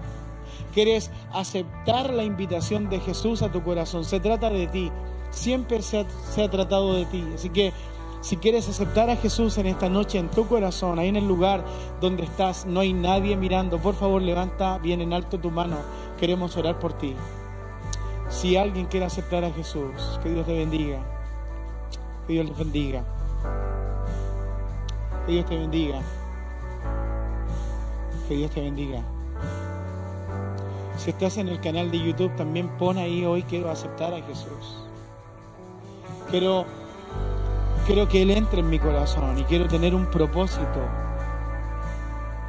quieres 0.72 1.11
aceptar 1.33 2.12
la 2.12 2.24
invitación 2.24 2.89
de 2.89 3.01
Jesús 3.01 3.43
a 3.43 3.53
tu 3.53 3.62
corazón, 3.62 4.05
se 4.05 4.20
trata 4.20 4.51
de 4.51 4.66
ti, 4.66 4.91
siempre 5.31 5.83
se 5.83 6.01
ha, 6.01 6.49
tratado 6.51 6.95
de 6.95 7.05
ti. 7.07 7.24
Así 7.35 7.51
que 7.51 7.72
si 8.20 8.37
quieres 8.37 8.68
aceptar 8.68 9.11
a 9.11 9.16
Jesús 9.16 9.59
en 9.59 9.66
esta 9.66 9.89
noche 9.89 10.18
en 10.18 10.31
tu 10.31 10.47
corazón, 10.47 10.99
ahí 10.99 11.09
en 11.09 11.16
el 11.16 11.29
lugar 11.29 11.64
donde 12.01 12.24
estás, 12.24 12.66
no 12.66 12.81
hay 12.81 12.93
nadie 12.93 13.37
mirando, 13.37 13.79
por 13.79 13.95
favor 13.95 14.22
levanta 14.22 14.79
bien 14.79 15.01
en 15.01 15.12
alto 15.12 15.39
tu 15.39 15.51
mano, 15.51 15.76
queremos 16.18 16.57
orar 16.57 16.79
por 16.79 16.95
ti. 16.95 17.14
Si 18.29 18.57
alguien 18.57 18.87
quiere 18.87 19.07
aceptar 19.07 19.43
a 19.45 19.51
Jesús, 19.53 20.20
que 20.22 20.29
Dios 20.29 20.45
te 20.47 20.53
bendiga. 20.53 21.01
Que 22.26 22.35
Dios 22.35 22.47
les 22.47 22.59
bendiga. 22.59 23.05
Que 25.29 25.35
Dios 25.35 25.45
te 25.45 25.59
bendiga. 25.59 26.01
Que 28.26 28.35
Dios 28.35 28.51
te 28.51 28.62
bendiga. 28.62 29.03
Si 30.97 31.11
estás 31.11 31.37
en 31.37 31.49
el 31.49 31.61
canal 31.61 31.91
de 31.91 31.99
YouTube, 31.99 32.35
también 32.35 32.66
pon 32.79 32.97
ahí 32.97 33.26
hoy 33.26 33.43
quiero 33.43 33.70
aceptar 33.70 34.14
a 34.14 34.22
Jesús. 34.22 34.87
Quiero, 36.31 36.64
quiero 37.87 38.09
que 38.09 38.22
Él 38.22 38.31
entre 38.31 38.61
en 38.61 38.70
mi 38.70 38.79
corazón 38.79 39.39
y 39.39 39.43
quiero 39.45 39.68
tener 39.68 39.95
un 39.95 40.07
propósito 40.07 40.81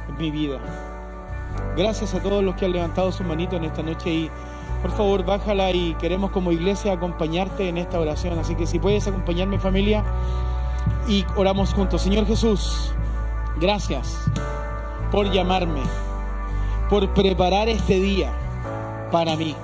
en 0.08 0.16
mi 0.16 0.30
vida. 0.30 0.58
Gracias 1.76 2.14
a 2.14 2.22
todos 2.22 2.42
los 2.42 2.54
que 2.54 2.64
han 2.64 2.72
levantado 2.72 3.12
su 3.12 3.24
manito 3.24 3.56
en 3.56 3.64
esta 3.64 3.82
noche 3.82 4.10
y 4.10 4.30
por 4.80 4.92
favor 4.92 5.22
bájala 5.26 5.70
y 5.72 5.92
queremos 5.96 6.30
como 6.30 6.50
iglesia 6.50 6.94
acompañarte 6.94 7.68
en 7.68 7.76
esta 7.76 8.00
oración. 8.00 8.38
Así 8.38 8.54
que 8.54 8.66
si 8.66 8.78
puedes 8.78 9.06
acompañarme 9.06 9.58
familia, 9.58 10.02
y 11.08 11.24
oramos 11.36 11.72
juntos. 11.74 12.02
Señor 12.02 12.26
Jesús, 12.26 12.92
gracias 13.60 14.18
por 15.10 15.30
llamarme, 15.30 15.82
por 16.88 17.12
preparar 17.14 17.68
este 17.68 17.94
día 17.94 18.32
para 19.10 19.36
mí. 19.36 19.54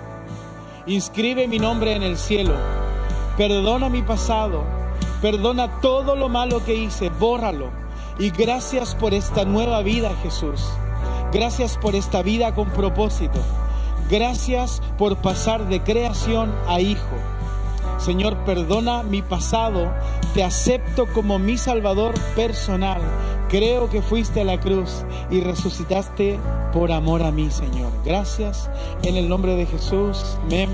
Inscribe 0.86 1.48
mi 1.48 1.58
nombre 1.58 1.94
en 1.94 2.02
el 2.02 2.16
cielo. 2.16 2.54
Perdona 3.36 3.88
mi 3.88 4.02
pasado. 4.02 4.64
Perdona 5.20 5.80
todo 5.80 6.14
lo 6.16 6.28
malo 6.28 6.64
que 6.64 6.74
hice. 6.74 7.10
Bórralo. 7.10 7.70
Y 8.18 8.30
gracias 8.30 8.94
por 8.94 9.12
esta 9.12 9.44
nueva 9.44 9.82
vida, 9.82 10.10
Jesús. 10.22 10.64
Gracias 11.32 11.76
por 11.76 11.94
esta 11.94 12.22
vida 12.22 12.54
con 12.54 12.70
propósito. 12.70 13.40
Gracias 14.08 14.80
por 14.96 15.16
pasar 15.16 15.66
de 15.66 15.82
creación 15.82 16.54
a 16.68 16.80
hijo. 16.80 17.16
Señor, 17.98 18.36
perdona 18.44 19.02
mi 19.02 19.22
pasado, 19.22 19.92
te 20.34 20.44
acepto 20.44 21.06
como 21.06 21.38
mi 21.38 21.56
Salvador 21.56 22.14
personal. 22.34 23.00
Creo 23.48 23.88
que 23.88 24.02
fuiste 24.02 24.40
a 24.40 24.44
la 24.44 24.60
cruz 24.60 25.04
y 25.30 25.40
resucitaste 25.40 26.38
por 26.72 26.92
amor 26.92 27.22
a 27.22 27.30
mí, 27.30 27.50
Señor. 27.50 27.92
Gracias 28.04 28.70
en 29.02 29.16
el 29.16 29.28
nombre 29.28 29.56
de 29.56 29.66
Jesús. 29.66 30.36
Amén 30.44 30.68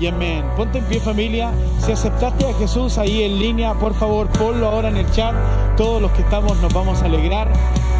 y 0.00 0.06
amén. 0.06 0.44
Ponte 0.56 0.78
en 0.78 0.84
pie 0.84 1.00
familia. 1.00 1.52
Si 1.84 1.92
aceptaste 1.92 2.48
a 2.48 2.54
Jesús 2.54 2.98
ahí 2.98 3.22
en 3.22 3.38
línea, 3.38 3.74
por 3.74 3.94
favor, 3.94 4.28
ponlo 4.28 4.68
ahora 4.68 4.88
en 4.88 4.96
el 4.96 5.10
chat. 5.10 5.34
Todos 5.76 6.00
los 6.00 6.10
que 6.12 6.22
estamos 6.22 6.56
nos 6.58 6.72
vamos 6.72 7.02
a 7.02 7.06
alegrar. 7.06 7.48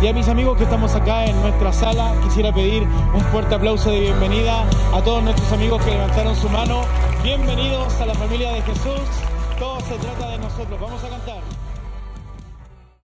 Y 0.03 0.09
a 0.09 0.13
mis 0.13 0.29
amigos 0.29 0.59
que 0.59 0.65
estamos 0.65 0.95
acá 0.95 1.25
en 1.25 1.41
nuestra 1.41 1.73
sala, 1.73 2.15
quisiera 2.23 2.53
pedir 2.53 2.83
un 2.83 3.21
fuerte 3.33 3.55
aplauso 3.55 3.91
de 3.91 4.01
bienvenida 4.01 4.65
a 4.93 5.03
todos 5.03 5.23
nuestros 5.23 5.51
amigos 5.53 5.83
que 5.85 5.93
levantaron 5.93 6.37
su 6.37 6.49
mano. 6.49 6.83
Bienvenidos 7.23 8.01
a 8.01 8.07
la 8.07 8.15
familia 8.15 8.53
de 8.53 8.63
Jesús. 8.63 9.01
Todo 9.59 9.81
se 9.81 9.95
trata 9.95 10.31
de 10.31 10.39
nosotros. 10.39 10.79
Vamos 10.81 11.03
a 11.05 11.09
cantar. 11.09 11.64